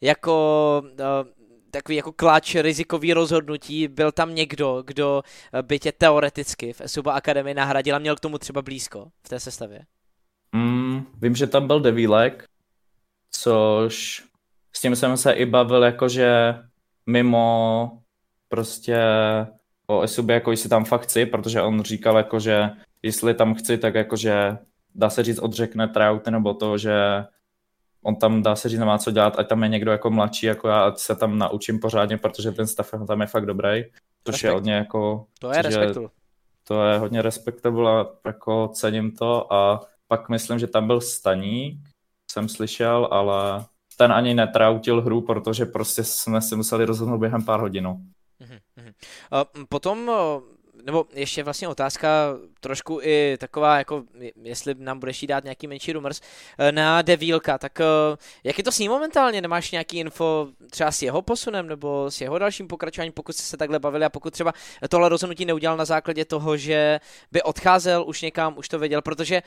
jako 0.00 0.82
uh, 0.84 1.28
takový 1.70 1.96
jako 1.96 2.12
kláč 2.12 2.54
rizikový 2.54 3.12
rozhodnutí, 3.12 3.88
byl 3.88 4.12
tam 4.12 4.34
někdo, 4.34 4.82
kdo 4.86 5.22
by 5.62 5.78
tě 5.78 5.92
teoreticky 5.92 6.72
v 6.72 6.82
Suba 6.86 7.12
Academy 7.12 7.54
nahradil 7.54 7.96
a 7.96 7.98
měl 7.98 8.16
k 8.16 8.20
tomu 8.20 8.38
třeba 8.38 8.62
blízko 8.62 9.08
v 9.22 9.28
té 9.28 9.40
sestavě? 9.40 9.80
Mm, 10.52 11.06
vím, 11.18 11.34
že 11.34 11.46
tam 11.46 11.66
byl 11.66 11.80
Devílek, 11.80 12.44
což 13.30 14.24
s 14.72 14.80
tím 14.80 14.96
jsem 14.96 15.16
se 15.16 15.32
i 15.32 15.46
bavil 15.46 15.82
jakože 15.82 16.54
mimo 17.06 17.90
prostě 18.48 18.98
o 19.90 20.08
SUB, 20.08 20.28
jako 20.28 20.50
jestli 20.50 20.68
tam 20.68 20.84
fakt 20.84 21.02
chci, 21.02 21.26
protože 21.26 21.62
on 21.62 21.82
říkal, 21.82 22.16
jako, 22.16 22.40
že 22.40 22.70
jestli 23.02 23.34
tam 23.34 23.54
chci, 23.54 23.78
tak 23.78 23.94
jakože 23.94 24.58
dá 24.94 25.10
se 25.10 25.22
říct 25.22 25.38
odřekne 25.38 25.88
tryouty 25.88 26.30
nebo 26.30 26.54
to, 26.54 26.78
že 26.78 27.24
on 28.02 28.16
tam 28.16 28.42
dá 28.42 28.56
se 28.56 28.68
říct 28.68 28.78
nemá 28.78 28.98
co 28.98 29.10
dělat, 29.10 29.38
ať 29.38 29.48
tam 29.48 29.62
je 29.62 29.68
někdo 29.68 29.90
jako 29.90 30.10
mladší 30.10 30.46
jako 30.46 30.68
já, 30.68 30.80
ať 30.84 30.98
se 30.98 31.16
tam 31.16 31.38
naučím 31.38 31.78
pořádně, 31.80 32.18
protože 32.18 32.52
ten 32.52 32.66
stav 32.66 32.90
tam 33.06 33.20
je 33.20 33.26
fakt 33.26 33.46
dobrý, 33.46 33.84
což 34.24 34.32
Respekt. 34.32 34.44
je 34.44 34.50
hodně 34.50 34.72
jako... 34.72 35.26
To 35.40 35.52
je 35.52 35.62
respektu. 35.62 36.10
To 36.64 36.84
je 36.84 36.98
hodně 36.98 37.22
respektable 37.22 38.00
a 38.00 38.06
jako 38.26 38.68
cením 38.68 39.16
to 39.16 39.52
a 39.52 39.80
pak 40.08 40.28
myslím, 40.28 40.58
že 40.58 40.66
tam 40.66 40.86
byl 40.86 41.00
Staník, 41.00 41.78
jsem 42.30 42.48
slyšel, 42.48 43.08
ale 43.10 43.64
ten 43.96 44.12
ani 44.12 44.34
netrautil 44.34 45.02
hru, 45.02 45.20
protože 45.20 45.66
prostě 45.66 46.04
jsme 46.04 46.42
si 46.42 46.56
museli 46.56 46.84
rozhodnout 46.84 47.18
během 47.18 47.44
pár 47.44 47.60
hodin. 47.60 47.88
Potom 49.68 50.10
nebo 50.84 51.06
ještě 51.12 51.42
vlastně 51.42 51.68
otázka 51.68 52.08
trošku 52.60 53.00
i 53.02 53.36
taková, 53.40 53.78
jako 53.78 54.04
jestli 54.42 54.74
nám 54.78 54.98
budeš 54.98 55.22
jí 55.22 55.28
dát 55.28 55.44
nějaký 55.44 55.66
menší 55.66 55.92
rumors, 55.92 56.20
eh, 56.58 56.72
na 56.72 57.02
Devílka, 57.02 57.58
tak 57.58 57.80
eh, 57.80 57.84
jak 58.44 58.58
je 58.58 58.64
to 58.64 58.72
s 58.72 58.78
ním 58.78 58.90
momentálně? 58.90 59.40
Nemáš 59.40 59.70
nějaký 59.70 59.98
info 59.98 60.48
třeba 60.70 60.92
s 60.92 61.02
jeho 61.02 61.22
posunem 61.22 61.68
nebo 61.68 62.10
s 62.10 62.20
jeho 62.20 62.38
dalším 62.38 62.68
pokračováním, 62.68 63.12
pokud 63.12 63.32
jste 63.32 63.42
se 63.42 63.56
takhle 63.56 63.78
bavili 63.78 64.04
a 64.04 64.08
pokud 64.08 64.32
třeba 64.32 64.52
tohle 64.88 65.08
rozhodnutí 65.08 65.44
neudělal 65.44 65.76
na 65.76 65.84
základě 65.84 66.24
toho, 66.24 66.56
že 66.56 67.00
by 67.32 67.42
odcházel 67.42 68.04
už 68.06 68.22
někam, 68.22 68.58
už 68.58 68.68
to 68.68 68.78
věděl, 68.78 69.02
protože 69.02 69.42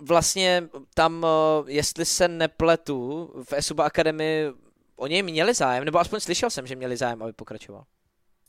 vlastně 0.00 0.68
tam, 0.94 1.26
eh, 1.26 1.62
jestli 1.66 2.04
se 2.04 2.28
nepletu, 2.28 3.30
v 3.44 3.52
Esuba 3.52 3.84
Academy 3.84 4.46
o 4.96 5.06
něj 5.06 5.22
měli 5.22 5.54
zájem, 5.54 5.84
nebo 5.84 5.98
aspoň 5.98 6.20
slyšel 6.20 6.50
jsem, 6.50 6.66
že 6.66 6.76
měli 6.76 6.96
zájem, 6.96 7.22
aby 7.22 7.32
pokračoval. 7.32 7.84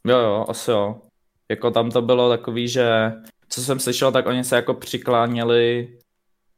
Jo, 0.06 0.18
jo, 0.20 0.46
asi 0.50 0.72
jo. 0.72 1.02
Jako 1.50 1.72
tam 1.72 1.92
to 1.92 2.02
bylo 2.02 2.30
takový, 2.30 2.68
že 2.68 3.14
co 3.50 3.62
jsem 3.62 3.80
slyšel, 3.80 4.12
tak 4.12 4.28
oni 4.28 4.44
se 4.44 4.56
jako 4.56 4.74
přikláněli 4.74 5.98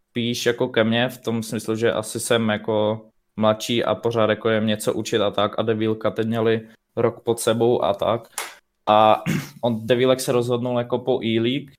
spíš 0.09 0.45
jako 0.45 0.67
ke 0.67 0.83
mně 0.83 1.09
v 1.09 1.17
tom 1.17 1.43
smyslu, 1.43 1.75
že 1.75 1.91
asi 1.91 2.19
jsem 2.19 2.49
jako 2.49 3.05
mladší 3.35 3.83
a 3.83 3.95
pořád 3.95 4.29
jako 4.29 4.49
jim 4.49 4.67
něco 4.67 4.93
učit 4.93 5.21
a 5.21 5.31
tak 5.31 5.59
a 5.59 5.61
Devilka 5.61 6.11
teď 6.11 6.27
měli 6.27 6.67
rok 6.95 7.23
pod 7.23 7.39
sebou 7.39 7.83
a 7.83 7.93
tak. 7.93 8.27
A 8.87 9.23
on 9.61 9.87
Devilek 9.87 10.19
se 10.19 10.31
rozhodnul 10.31 10.77
jako 10.77 10.99
po 10.99 11.23
E-League, 11.23 11.71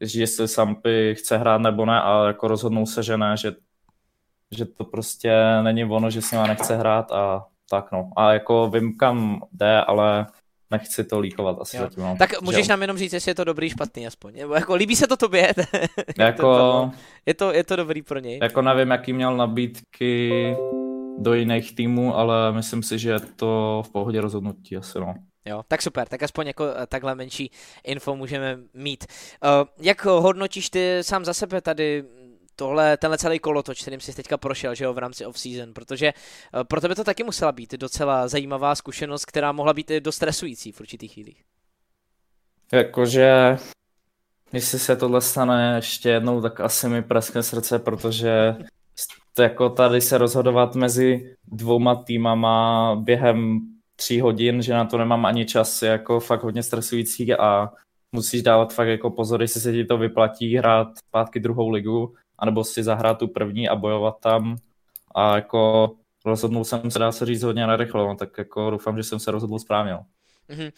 jestli 0.00 0.48
Sampy 0.48 1.14
chce 1.18 1.36
hrát 1.38 1.58
nebo 1.58 1.86
ne 1.86 2.00
a 2.00 2.26
jako 2.26 2.48
rozhodnul 2.48 2.86
se, 2.86 3.02
že 3.02 3.16
ne, 3.16 3.36
že, 3.36 3.52
že 4.56 4.64
to 4.64 4.84
prostě 4.84 5.32
není 5.62 5.84
ono, 5.84 6.10
že 6.10 6.22
s 6.22 6.32
ním 6.32 6.42
nechce 6.42 6.76
hrát 6.76 7.12
a 7.12 7.44
tak 7.70 7.92
no. 7.92 8.10
A 8.16 8.32
jako 8.32 8.70
vím 8.70 8.96
kam 8.96 9.40
jde, 9.52 9.80
ale 9.80 10.26
nechci 10.70 11.04
to 11.04 11.20
líkovat 11.20 11.56
asi 11.60 11.76
jo. 11.76 11.82
zatím. 11.82 12.02
No. 12.02 12.16
Tak 12.18 12.42
můžeš 12.42 12.68
nám 12.68 12.82
jenom 12.82 12.98
říct, 12.98 13.12
jestli 13.12 13.30
je 13.30 13.34
to 13.34 13.44
dobrý, 13.44 13.70
špatný 13.70 14.06
aspoň. 14.06 14.34
Nebo 14.36 14.54
jako 14.54 14.74
líbí 14.74 14.96
se 14.96 15.06
to 15.06 15.16
tobě? 15.16 15.52
jako... 16.18 16.90
je, 17.26 17.34
to, 17.34 17.52
je 17.52 17.64
to 17.64 17.76
dobrý 17.76 18.02
pro 18.02 18.18
něj? 18.18 18.38
Jako 18.42 18.62
nevím, 18.62 18.90
jaký 18.90 19.12
měl 19.12 19.36
nabídky 19.36 20.56
do 21.18 21.34
jiných 21.34 21.74
týmů, 21.74 22.16
ale 22.16 22.52
myslím 22.52 22.82
si, 22.82 22.98
že 22.98 23.10
je 23.10 23.20
to 23.20 23.82
v 23.86 23.90
pohodě 23.92 24.20
rozhodnutí 24.20 24.76
asi 24.76 25.00
no. 25.00 25.14
Jo, 25.46 25.62
tak 25.68 25.82
super, 25.82 26.08
tak 26.08 26.22
aspoň 26.22 26.46
jako 26.46 26.64
eh, 26.64 26.86
takhle 26.86 27.14
menší 27.14 27.50
info 27.84 28.16
můžeme 28.16 28.58
mít. 28.74 29.04
Uh, 29.44 29.68
jak 29.80 30.04
hodnotíš 30.04 30.70
ty 30.70 30.98
sám 31.00 31.24
za 31.24 31.34
sebe 31.34 31.60
tady 31.60 32.04
tohle, 32.56 32.96
tenhle 32.96 33.18
celý 33.18 33.38
kolotoč, 33.38 33.82
kterým 33.82 34.00
jsi 34.00 34.16
teďka 34.16 34.36
prošel, 34.36 34.74
že 34.74 34.84
jo, 34.84 34.92
v 34.92 34.98
rámci 34.98 35.26
off-season, 35.26 35.72
protože 35.72 36.12
uh, 36.54 36.64
pro 36.64 36.80
tebe 36.80 36.94
to 36.94 37.04
taky 37.04 37.24
musela 37.24 37.52
být 37.52 37.74
docela 37.74 38.28
zajímavá 38.28 38.74
zkušenost, 38.74 39.24
která 39.24 39.52
mohla 39.52 39.72
být 39.72 39.92
dost 40.00 40.16
stresující 40.16 40.72
v 40.72 40.80
určitých 40.80 41.12
chvílích. 41.12 41.44
Jakože, 42.72 43.58
jestli 44.52 44.78
se 44.78 44.96
tohle 44.96 45.20
stane 45.20 45.76
ještě 45.76 46.08
jednou, 46.08 46.40
tak 46.40 46.60
asi 46.60 46.88
mi 46.88 47.02
praskne 47.02 47.42
srdce, 47.42 47.78
protože 47.78 48.56
jako 49.38 49.70
tady 49.70 50.00
se 50.00 50.18
rozhodovat 50.18 50.74
mezi 50.74 51.36
dvouma 51.46 51.94
týmama 51.94 52.96
během 52.96 53.60
tří 53.96 54.20
hodin, 54.20 54.62
že 54.62 54.74
na 54.74 54.84
to 54.84 54.98
nemám 54.98 55.26
ani 55.26 55.44
čas, 55.46 55.82
je 55.82 55.90
jako 55.90 56.20
fakt 56.20 56.42
hodně 56.42 56.62
stresující 56.62 57.34
a 57.34 57.70
musíš 58.12 58.42
dávat 58.42 58.74
fakt 58.74 58.88
jako 58.88 59.10
pozor, 59.10 59.42
jestli 59.42 59.60
se 59.60 59.72
ti 59.72 59.84
to 59.84 59.98
vyplatí 59.98 60.56
hrát 60.56 60.88
zpátky 60.98 61.40
druhou 61.40 61.68
ligu, 61.68 62.14
anebo 62.38 62.64
si 62.64 62.82
zahrát 62.82 63.18
tu 63.18 63.28
první 63.28 63.68
a 63.68 63.76
bojovat 63.76 64.20
tam 64.20 64.56
a 65.14 65.34
jako 65.36 65.90
rozhodnul 66.24 66.64
jsem 66.64 66.90
se, 66.90 66.98
dá 66.98 67.12
se 67.12 67.26
říct, 67.26 67.42
hodně 67.42 67.66
narychlo, 67.66 68.08
no, 68.08 68.16
tak 68.16 68.38
jako 68.38 68.70
doufám, 68.70 68.96
že 68.96 69.02
jsem 69.02 69.18
se 69.18 69.30
rozhodl 69.30 69.58
správně. 69.58 69.98
Mm-hmm. 70.50 70.72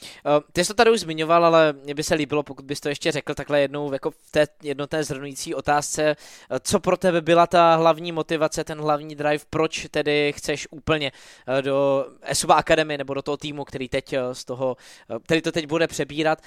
Ty 0.53 0.65
jsi 0.65 0.69
to 0.69 0.75
tady 0.75 0.91
už 0.91 1.01
zmiňoval, 1.01 1.47
ale 1.47 1.73
mě 1.73 1.95
by 1.95 2.03
se 2.03 2.15
líbilo, 2.15 2.43
pokud 2.43 2.65
bys 2.65 2.81
to 2.81 2.89
ještě 2.89 3.13
řekl 3.13 3.35
takhle 3.35 3.61
jednou 3.61 3.93
jako 3.93 4.11
v 4.11 4.31
té 4.31 4.47
jednotné 4.63 5.05
zhrnující 5.05 5.55
otázce, 5.55 6.03
eh, 6.51 6.61
co 6.61 6.81
pro 6.81 6.97
tebe 6.97 7.21
byla 7.21 7.47
ta 7.47 7.75
hlavní 7.75 8.13
motivace, 8.13 8.65
ten 8.65 8.81
hlavní 8.81 9.15
drive, 9.15 9.45
proč 9.51 9.87
tedy 9.91 10.33
chceš 10.37 10.69
úplně 10.71 11.13
eh, 11.59 11.63
do 11.63 12.07
Esuba 12.23 12.55
Academy 12.55 12.99
nebo 12.99 13.15
do 13.15 13.23
toho 13.23 13.37
týmu, 13.37 13.65
který 13.65 13.89
teď 13.89 14.15
z 14.33 14.45
toho, 14.45 14.77
který 15.25 15.43
to 15.43 15.53
teď 15.53 15.67
bude 15.67 15.87
přebírat, 15.87 16.43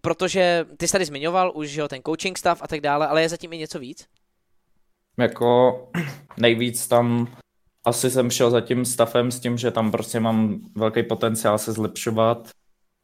protože 0.00 0.66
ty 0.76 0.88
jsi 0.88 0.92
tady 0.92 1.04
zmiňoval 1.04 1.52
už 1.54 1.74
jo, 1.74 1.88
ten 1.88 2.02
coaching 2.06 2.38
stav 2.38 2.62
a 2.62 2.68
tak 2.68 2.80
dále, 2.80 3.06
ale 3.06 3.22
je 3.22 3.28
zatím 3.28 3.52
i 3.52 3.58
něco 3.58 3.78
víc? 3.78 4.08
Jako 5.18 5.80
nejvíc 6.36 6.88
tam 6.88 7.28
asi 7.84 8.10
jsem 8.10 8.30
šel 8.30 8.50
za 8.50 8.60
tím 8.60 8.84
stavem 8.84 9.30
s 9.30 9.40
tím, 9.40 9.58
že 9.58 9.70
tam 9.70 9.90
prostě 9.90 10.20
mám 10.20 10.60
velký 10.74 11.02
potenciál 11.02 11.58
se 11.58 11.72
zlepšovat, 11.72 12.50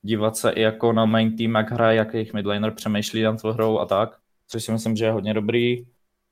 dívat 0.02 0.36
se 0.36 0.50
i 0.50 0.60
jako 0.60 0.92
na 0.92 1.04
main 1.04 1.36
team, 1.36 1.54
jak 1.54 1.70
hraje, 1.70 1.96
jak 1.96 2.14
jejich 2.14 2.34
midlaner 2.34 2.74
přemýšlí 2.74 3.22
nad 3.22 3.42
tou 3.42 3.52
hrou 3.52 3.78
a 3.78 3.86
tak, 3.86 4.18
což 4.48 4.64
si 4.64 4.72
myslím, 4.72 4.96
že 4.96 5.04
je 5.04 5.12
hodně 5.12 5.34
dobrý. 5.34 5.86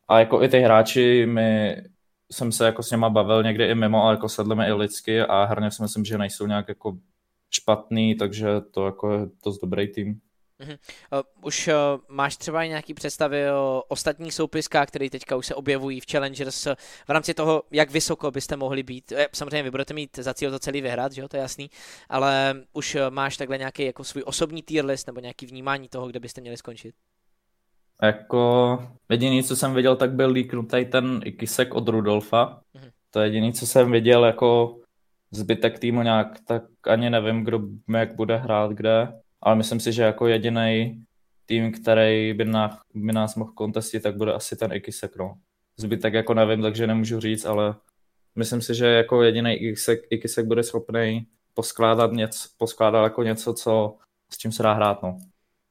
A 0.09 0.19
jako 0.19 0.43
i 0.43 0.49
ty 0.49 0.61
hráči, 0.61 1.27
my, 1.27 1.77
jsem 2.33 2.53
se 2.53 2.67
jako 2.67 2.83
s 2.83 2.91
něma 2.91 3.11
bavil 3.11 3.43
někdy 3.43 3.65
i 3.65 3.75
mimo, 3.75 4.03
ale 4.03 4.13
jako 4.15 4.29
sedli 4.29 4.57
mi 4.57 4.67
i 4.67 4.73
lidsky 4.73 5.21
a 5.21 5.45
herně 5.45 5.71
si 5.71 5.83
myslím, 5.83 6.05
že 6.05 6.19
nejsou 6.19 6.47
nějak 6.47 6.69
jako 6.69 6.99
špatný, 7.51 8.15
takže 8.15 8.49
to 8.71 8.87
jako 8.87 9.13
je 9.13 9.27
dost 9.45 9.61
dobrý 9.61 9.89
tým. 9.89 10.21
Uh-huh. 10.61 10.79
Uh, 11.13 11.21
už 11.43 11.69
uh, 11.69 11.75
máš 12.09 12.37
třeba 12.37 12.67
nějaký 12.67 12.95
představy 12.95 13.51
o 13.51 13.83
ostatních 13.89 14.35
soupiskách, 14.35 14.89
které 14.89 15.11
teďka 15.11 15.37
už 15.37 15.47
se 15.47 15.55
objevují 15.55 16.01
v 16.01 16.07
Challengers 16.13 16.67
uh, 16.67 16.73
v 17.07 17.11
rámci 17.11 17.35
toho, 17.35 17.63
jak 17.71 17.91
vysoko 17.91 18.31
byste 18.31 18.57
mohli 18.57 18.83
být. 18.83 19.13
Eh, 19.13 19.29
samozřejmě 19.33 19.63
vy 19.63 19.71
budete 19.71 19.95
mít 19.95 20.17
za 20.17 20.35
cíl 20.35 20.51
to 20.51 20.59
celý 20.59 20.81
vyhrát, 20.81 21.13
že 21.13 21.21
jo, 21.21 21.29
to 21.29 21.37
je 21.37 21.41
jasný, 21.43 21.71
ale 22.09 22.55
už 22.73 22.95
uh, 22.95 23.01
máš 23.11 23.37
takhle 23.37 23.59
nějaký 23.59 23.85
jako 23.85 24.05
svůj 24.05 24.23
osobní 24.27 24.63
tier 24.63 24.85
list 24.85 25.07
nebo 25.07 25.21
nějaký 25.21 25.47
vnímání 25.47 25.89
toho, 25.89 26.09
kde 26.09 26.21
byste 26.21 26.41
měli 26.41 26.57
skončit? 26.57 26.95
Jako 28.03 28.79
jediný, 29.09 29.43
co 29.43 29.57
jsem 29.57 29.75
viděl, 29.75 29.97
tak 29.97 30.13
byl 30.13 30.31
líknutý 30.31 30.85
ten 30.85 31.21
Ikisek 31.25 31.75
od 31.75 31.89
Rudolfa. 31.89 32.61
Uh-huh. 32.75 32.91
To 33.11 33.21
je 33.21 33.27
jediný, 33.27 33.53
co 33.53 33.67
jsem 33.67 33.93
viděl 33.93 34.25
jako 34.25 34.77
zbytek 35.31 35.79
týmu 35.79 36.03
nějak, 36.03 36.41
tak 36.45 36.63
ani 36.87 37.11
nevím, 37.11 37.45
kdo 37.45 37.61
jak 37.99 38.15
bude 38.15 38.37
hrát 38.37 38.71
kde 38.71 39.21
ale 39.43 39.57
myslím 39.57 39.81
si, 39.81 39.93
že 39.93 40.03
jako 40.03 40.27
jediný 40.27 41.05
tým, 41.47 41.73
který 41.73 42.35
by, 42.35 42.45
na, 42.45 42.81
by 42.95 43.13
nás 43.13 43.37
mohl 43.37 43.53
kontestit, 43.53 44.03
tak 44.03 44.17
bude 44.17 44.33
asi 44.33 44.57
ten 44.57 44.73
Ikisek, 44.73 45.17
no. 45.17 45.35
Zbytek 45.77 46.15
jako 46.15 46.35
nevím, 46.35 46.63
takže 46.63 46.87
nemůžu 46.87 47.21
říct, 47.21 47.45
ale 47.45 47.75
myslím 48.35 48.63
si, 48.63 48.75
že 48.75 48.87
jako 48.87 49.23
jediný 49.23 49.55
Ikisek, 49.55 50.01
Ikisek 50.11 50.47
bude 50.47 50.63
schopný 50.63 51.27
poskládat 51.55 52.13
něco, 52.13 52.49
poskládat 52.57 53.03
jako 53.03 53.23
něco, 53.23 53.55
co, 53.55 53.97
s 54.31 54.39
čím 54.39 54.53
se 54.53 54.63
dá 54.63 54.73
hrát, 54.73 55.03
no. 55.03 55.19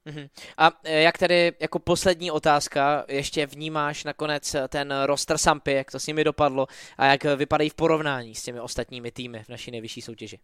Mhm. 0.05 0.27
A 0.57 0.71
e, 0.83 1.01
jak 1.01 1.17
tedy 1.17 1.51
jako 1.59 1.79
poslední 1.79 2.31
otázka 2.31 3.05
ještě 3.07 3.45
vnímáš 3.45 4.03
nakonec 4.03 4.55
ten 4.69 4.93
roster 5.05 5.37
Sampy, 5.37 5.71
jak 5.71 5.91
to 5.91 5.99
s 5.99 6.07
nimi 6.07 6.23
dopadlo 6.23 6.67
a 6.97 7.05
jak 7.05 7.23
vypadají 7.23 7.69
v 7.69 7.75
porovnání 7.75 8.35
s 8.35 8.43
těmi 8.43 8.59
ostatními 8.59 9.11
týmy 9.11 9.43
v 9.43 9.49
naší 9.49 9.71
nejvyšší 9.71 10.01
soutěži? 10.01 10.39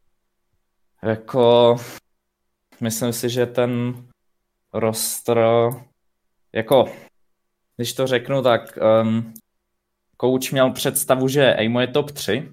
Jako 1.03 1.75
myslím 2.81 3.13
si, 3.13 3.29
že 3.29 3.45
ten 3.45 4.03
roster, 4.73 5.39
jako, 6.53 6.85
když 7.75 7.93
to 7.93 8.07
řeknu, 8.07 8.41
tak 8.41 8.79
um, 9.01 9.33
coach 10.21 10.51
měl 10.51 10.71
představu, 10.71 11.27
že 11.27 11.55
Aimo 11.55 11.81
je 11.81 11.87
top 11.87 12.11
3, 12.11 12.51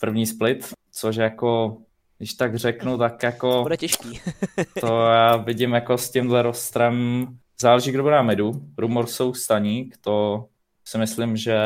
první 0.00 0.26
split, 0.26 0.72
což 0.90 1.16
jako, 1.16 1.76
když 2.18 2.34
tak 2.34 2.56
řeknu, 2.56 2.98
tak 2.98 3.22
jako... 3.22 3.62
Bude 3.62 3.76
těžký. 3.76 4.20
to 4.80 4.86
já 4.86 5.36
vidím 5.36 5.72
jako 5.72 5.98
s 5.98 6.10
tímhle 6.10 6.42
rostrem, 6.42 7.26
záleží, 7.60 7.92
kdo 7.92 8.02
bude 8.02 8.14
na 8.14 8.22
midu. 8.22 8.52
Rumor 8.78 9.06
jsou 9.06 9.34
Staník, 9.34 9.96
to 9.96 10.46
si 10.84 10.98
myslím, 10.98 11.36
že 11.36 11.58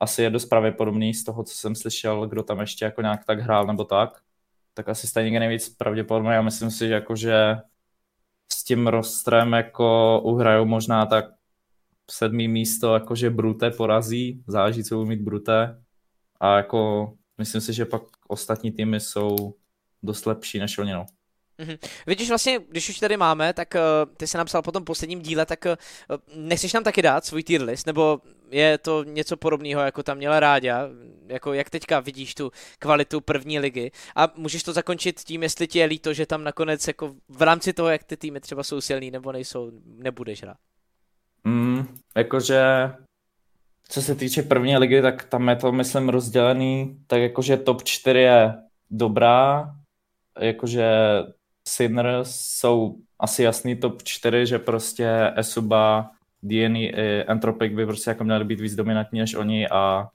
asi 0.00 0.22
je 0.22 0.30
dost 0.30 0.46
pravděpodobný 0.46 1.14
z 1.14 1.24
toho, 1.24 1.44
co 1.44 1.54
jsem 1.54 1.74
slyšel, 1.74 2.26
kdo 2.28 2.42
tam 2.42 2.60
ještě 2.60 2.84
jako 2.84 3.02
nějak 3.02 3.24
tak 3.24 3.40
hrál 3.40 3.66
nebo 3.66 3.84
tak 3.84 4.20
tak 4.76 4.88
asi 4.88 5.06
stejně 5.06 5.40
nejvíc 5.40 5.68
pravděpodobně. 5.68 6.32
Já 6.32 6.42
myslím 6.42 6.70
si, 6.70 6.88
že 6.88 6.94
jako, 6.94 7.16
že 7.16 7.56
s 8.52 8.64
tím 8.64 8.86
rostrem 8.86 9.52
jako 9.52 10.20
uhrajou 10.24 10.64
možná 10.64 11.06
tak 11.06 11.24
sedmý 12.10 12.48
místo, 12.48 12.94
jakože 12.94 13.30
Brute 13.30 13.70
porazí, 13.70 14.44
záleží, 14.46 14.84
co 14.84 15.04
mít 15.04 15.20
Brute. 15.20 15.82
A 16.40 16.56
jako 16.56 17.12
myslím 17.38 17.60
si, 17.60 17.72
že 17.72 17.84
pak 17.84 18.02
ostatní 18.28 18.72
týmy 18.72 19.00
jsou 19.00 19.54
dost 20.02 20.26
lepší 20.26 20.58
než 20.58 20.78
oni, 20.78 20.92
no. 20.92 21.06
Mm-hmm. 21.58 21.78
Vidíš 22.06 22.28
vlastně, 22.28 22.58
když 22.68 22.88
už 22.88 22.98
tady 22.98 23.16
máme, 23.16 23.52
tak 23.52 23.74
uh, 23.74 24.14
ty 24.16 24.26
se 24.26 24.38
napsal 24.38 24.62
po 24.62 24.72
tom 24.72 24.84
posledním 24.84 25.22
díle, 25.22 25.46
tak 25.46 25.64
uh, 25.64 26.16
nechceš 26.36 26.72
nám 26.72 26.84
taky 26.84 27.02
dát 27.02 27.24
svůj 27.24 27.42
tier 27.42 27.62
list, 27.62 27.86
nebo 27.86 28.20
je 28.50 28.78
to 28.78 29.04
něco 29.04 29.36
podobného, 29.36 29.80
jako 29.80 30.02
tam 30.02 30.16
měla 30.16 30.40
Ráďa, 30.40 30.88
jako 31.26 31.52
jak 31.52 31.70
teďka 31.70 32.00
vidíš 32.00 32.34
tu 32.34 32.52
kvalitu 32.78 33.20
první 33.20 33.58
ligy 33.58 33.90
a 34.16 34.32
můžeš 34.36 34.62
to 34.62 34.72
zakončit 34.72 35.20
tím, 35.20 35.42
jestli 35.42 35.68
ti 35.68 35.78
je 35.78 35.86
líto, 35.86 36.12
že 36.12 36.26
tam 36.26 36.44
nakonec 36.44 36.86
jako 36.86 37.14
v 37.28 37.42
rámci 37.42 37.72
toho, 37.72 37.88
jak 37.88 38.04
ty 38.04 38.16
týmy 38.16 38.40
třeba 38.40 38.62
jsou 38.62 38.80
silný 38.80 39.10
nebo 39.10 39.32
nejsou, 39.32 39.70
nebudeš 39.86 40.42
hrát. 40.42 40.56
Mm, 41.44 41.86
jakože 42.16 42.62
co 43.88 44.02
se 44.02 44.14
týče 44.14 44.42
první 44.42 44.76
ligy, 44.76 45.02
tak 45.02 45.24
tam 45.24 45.48
je 45.48 45.56
to, 45.56 45.72
myslím, 45.72 46.08
rozdělený, 46.08 46.98
tak 47.06 47.20
jakože 47.20 47.56
top 47.56 47.82
4 47.82 48.18
je 48.18 48.54
dobrá, 48.90 49.74
jakože 50.40 50.86
Sinners 51.68 52.36
jsou 52.40 52.96
asi 53.18 53.42
jasný 53.42 53.76
top 53.76 54.02
4, 54.02 54.46
že 54.46 54.58
prostě 54.58 55.32
Esuba, 55.36 56.10
DNA, 56.42 56.78
Entropic 57.26 57.72
by 57.72 57.86
prostě 57.86 58.10
jako 58.10 58.24
měly 58.24 58.44
být 58.44 58.60
víc 58.60 58.74
dominantní 58.74 59.20
než 59.20 59.34
oni 59.34 59.68
a 59.68 60.08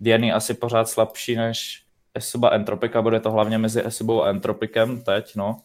DNA 0.00 0.36
asi 0.36 0.54
pořád 0.54 0.88
slabší 0.88 1.36
než 1.36 1.82
Esuba 2.14 2.50
Entropic 2.50 2.94
a 2.94 3.02
bude 3.02 3.20
to 3.20 3.30
hlavně 3.30 3.58
mezi 3.58 3.86
Esubou 3.86 4.22
a 4.22 4.28
Entropicem 4.28 5.02
teď, 5.02 5.36
no. 5.36 5.56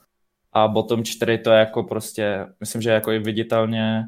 A 0.54 0.68
bottom 0.68 1.04
4 1.04 1.38
to 1.38 1.52
je 1.52 1.60
jako 1.60 1.84
prostě, 1.84 2.46
myslím, 2.60 2.82
že 2.82 2.90
jako 2.90 3.12
i 3.12 3.20
viditelně 3.20 4.04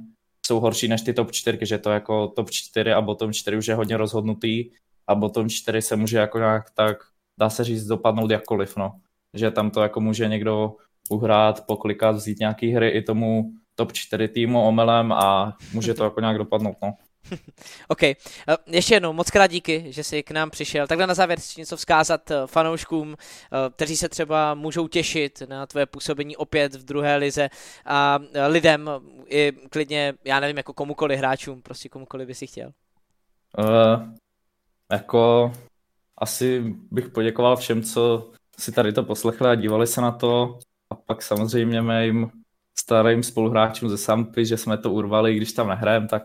jsou 0.45 0.59
horší 0.59 0.87
než 0.87 1.01
ty 1.01 1.13
top 1.13 1.31
4, 1.31 1.57
že 1.61 1.77
to 1.77 1.89
jako 1.89 2.27
top 2.27 2.49
4 2.49 2.93
a 2.93 3.01
bottom 3.01 3.33
4 3.33 3.57
už 3.57 3.67
je 3.67 3.75
hodně 3.75 3.97
rozhodnutý 3.97 4.69
a 5.07 5.15
bottom 5.15 5.49
4 5.49 5.81
se 5.81 5.95
může 5.95 6.17
jako 6.17 6.37
nějak 6.37 6.69
tak 6.69 6.97
dá 7.39 7.49
se 7.49 7.63
říct, 7.63 7.85
dopadnout 7.85 8.31
jakkoliv, 8.31 8.77
no. 8.77 8.99
Že 9.33 9.51
tam 9.51 9.71
to 9.71 9.81
jako 9.81 10.01
může 10.01 10.27
někdo 10.27 10.75
uhrát, 11.09 11.65
poklikat, 11.65 12.15
vzít 12.15 12.39
nějaký 12.39 12.71
hry 12.71 12.89
i 12.89 13.01
tomu 13.01 13.51
top 13.75 13.93
4 13.93 14.27
týmu 14.27 14.61
omelem 14.61 15.11
a 15.11 15.57
může 15.73 15.93
to 15.93 16.03
jako 16.03 16.19
nějak 16.19 16.37
dopadnout, 16.37 16.75
no. 16.83 16.93
OK. 17.87 18.03
Eh, 18.03 18.17
ještě 18.67 18.93
jednou, 18.93 19.13
moc 19.13 19.31
krát 19.31 19.47
díky, 19.47 19.85
že 19.87 20.03
jsi 20.03 20.23
k 20.23 20.31
nám 20.31 20.49
přišel. 20.49 20.87
Takhle 20.87 21.07
na 21.07 21.13
závěr 21.13 21.39
chci 21.39 21.61
něco 21.61 21.77
vzkázat 21.77 22.31
eh, 22.31 22.47
fanouškům, 22.47 23.15
eh, 23.15 23.69
kteří 23.69 23.97
se 23.97 24.09
třeba 24.09 24.53
můžou 24.53 24.87
těšit 24.87 25.43
na 25.49 25.65
tvoje 25.65 25.85
působení 25.85 26.37
opět 26.37 26.75
v 26.75 26.83
druhé 26.83 27.15
lize 27.15 27.49
a 27.85 28.19
lidem 28.47 28.89
i 29.29 29.51
klidně, 29.69 30.13
já 30.23 30.39
nevím, 30.39 30.57
jako 30.57 30.73
komukoliv 30.73 31.19
hráčům, 31.19 31.61
prostě 31.61 31.89
komukoliv 31.89 32.27
by 32.27 32.35
si 32.35 32.47
chtěl. 32.47 32.71
Uh, 33.57 34.13
jako 34.91 35.51
asi 36.17 36.75
bych 36.91 37.09
poděkoval 37.09 37.55
všem, 37.55 37.83
co 37.83 38.31
si 38.59 38.71
tady 38.71 38.93
to 38.93 39.03
poslechli 39.03 39.49
a 39.49 39.55
dívali 39.55 39.87
se 39.87 40.01
na 40.01 40.11
to 40.11 40.59
pak 41.07 41.21
samozřejmě 41.21 41.81
mým 41.81 42.31
starým 42.79 43.23
spoluhráčům 43.23 43.89
ze 43.89 43.97
Sampy, 43.97 44.45
že 44.45 44.57
jsme 44.57 44.77
to 44.77 44.91
urvali, 44.91 45.35
když 45.35 45.53
tam 45.53 45.67
nehrajem, 45.67 46.07
tak 46.07 46.23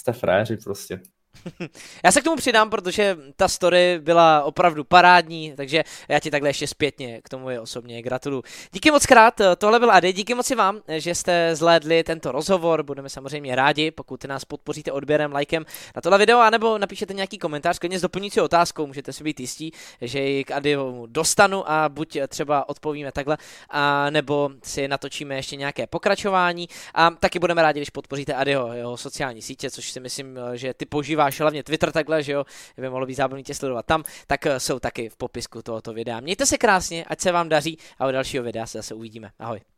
jste 0.00 0.12
fréři 0.12 0.56
prostě. 0.56 1.00
Já 2.04 2.12
se 2.12 2.20
k 2.20 2.24
tomu 2.24 2.36
přidám, 2.36 2.70
protože 2.70 3.16
ta 3.36 3.48
story 3.48 3.98
byla 4.02 4.42
opravdu 4.42 4.84
parádní, 4.84 5.52
takže 5.56 5.84
já 6.08 6.20
ti 6.20 6.30
takhle 6.30 6.48
ještě 6.48 6.66
zpětně 6.66 7.20
k 7.22 7.28
tomu 7.28 7.50
je 7.50 7.60
osobně 7.60 8.02
gratuluju. 8.02 8.42
Díky 8.72 8.90
moc 8.90 9.06
krát, 9.06 9.40
tohle 9.58 9.78
byl 9.78 9.90
Ady, 9.90 10.12
díky 10.12 10.34
moc 10.34 10.50
i 10.50 10.54
vám, 10.54 10.80
že 10.88 11.14
jste 11.14 11.56
zhlédli 11.56 12.04
tento 12.04 12.32
rozhovor, 12.32 12.82
budeme 12.82 13.08
samozřejmě 13.08 13.56
rádi, 13.56 13.90
pokud 13.90 14.24
nás 14.24 14.44
podpoříte 14.44 14.92
odběrem, 14.92 15.32
lajkem 15.32 15.66
na 15.96 16.02
tohle 16.02 16.18
video, 16.18 16.38
anebo 16.38 16.78
napíšete 16.78 17.14
nějaký 17.14 17.38
komentář, 17.38 17.78
klidně 17.78 17.98
s 17.98 18.02
doplňující 18.02 18.40
otázkou, 18.40 18.86
můžete 18.86 19.12
si 19.12 19.24
být 19.24 19.40
jistí, 19.40 19.72
že 20.00 20.20
ji 20.20 20.44
k 20.44 20.50
Ady 20.50 20.76
dostanu 21.06 21.70
a 21.70 21.88
buď 21.88 22.18
třeba 22.28 22.68
odpovíme 22.68 23.12
takhle, 23.12 23.36
a 23.70 24.10
nebo 24.10 24.50
si 24.62 24.88
natočíme 24.88 25.36
ještě 25.36 25.56
nějaké 25.56 25.86
pokračování 25.86 26.68
a 26.94 27.10
taky 27.10 27.38
budeme 27.38 27.62
rádi, 27.62 27.80
když 27.80 27.90
podpoříte 27.90 28.34
Adyho, 28.34 28.72
jeho 28.72 28.96
sociální 28.96 29.42
sítě, 29.42 29.70
což 29.70 29.90
si 29.90 30.00
myslím, 30.00 30.38
že 30.54 30.74
ty 30.74 30.86
požíváš 30.86 31.25
používáš 31.26 31.40
hlavně 31.40 31.62
Twitter 31.62 31.92
takhle, 31.92 32.22
že 32.22 32.32
jo, 32.32 32.44
by 32.76 32.90
mohlo 32.90 33.06
být 33.06 33.14
zábavný 33.14 33.42
tě 33.42 33.54
sledovat 33.54 33.86
tam, 33.86 34.04
tak 34.26 34.46
eh, 34.46 34.60
jsou 34.60 34.78
taky 34.78 35.08
v 35.08 35.16
popisku 35.16 35.62
tohoto 35.62 35.92
videa. 35.92 36.20
Mějte 36.20 36.46
se 36.46 36.58
krásně, 36.58 37.04
ať 37.04 37.20
se 37.20 37.32
vám 37.32 37.48
daří 37.48 37.78
a 37.98 38.08
u 38.08 38.12
dalšího 38.12 38.44
videa 38.44 38.66
se 38.66 38.78
zase 38.78 38.94
uvidíme. 38.94 39.30
Ahoj. 39.38 39.75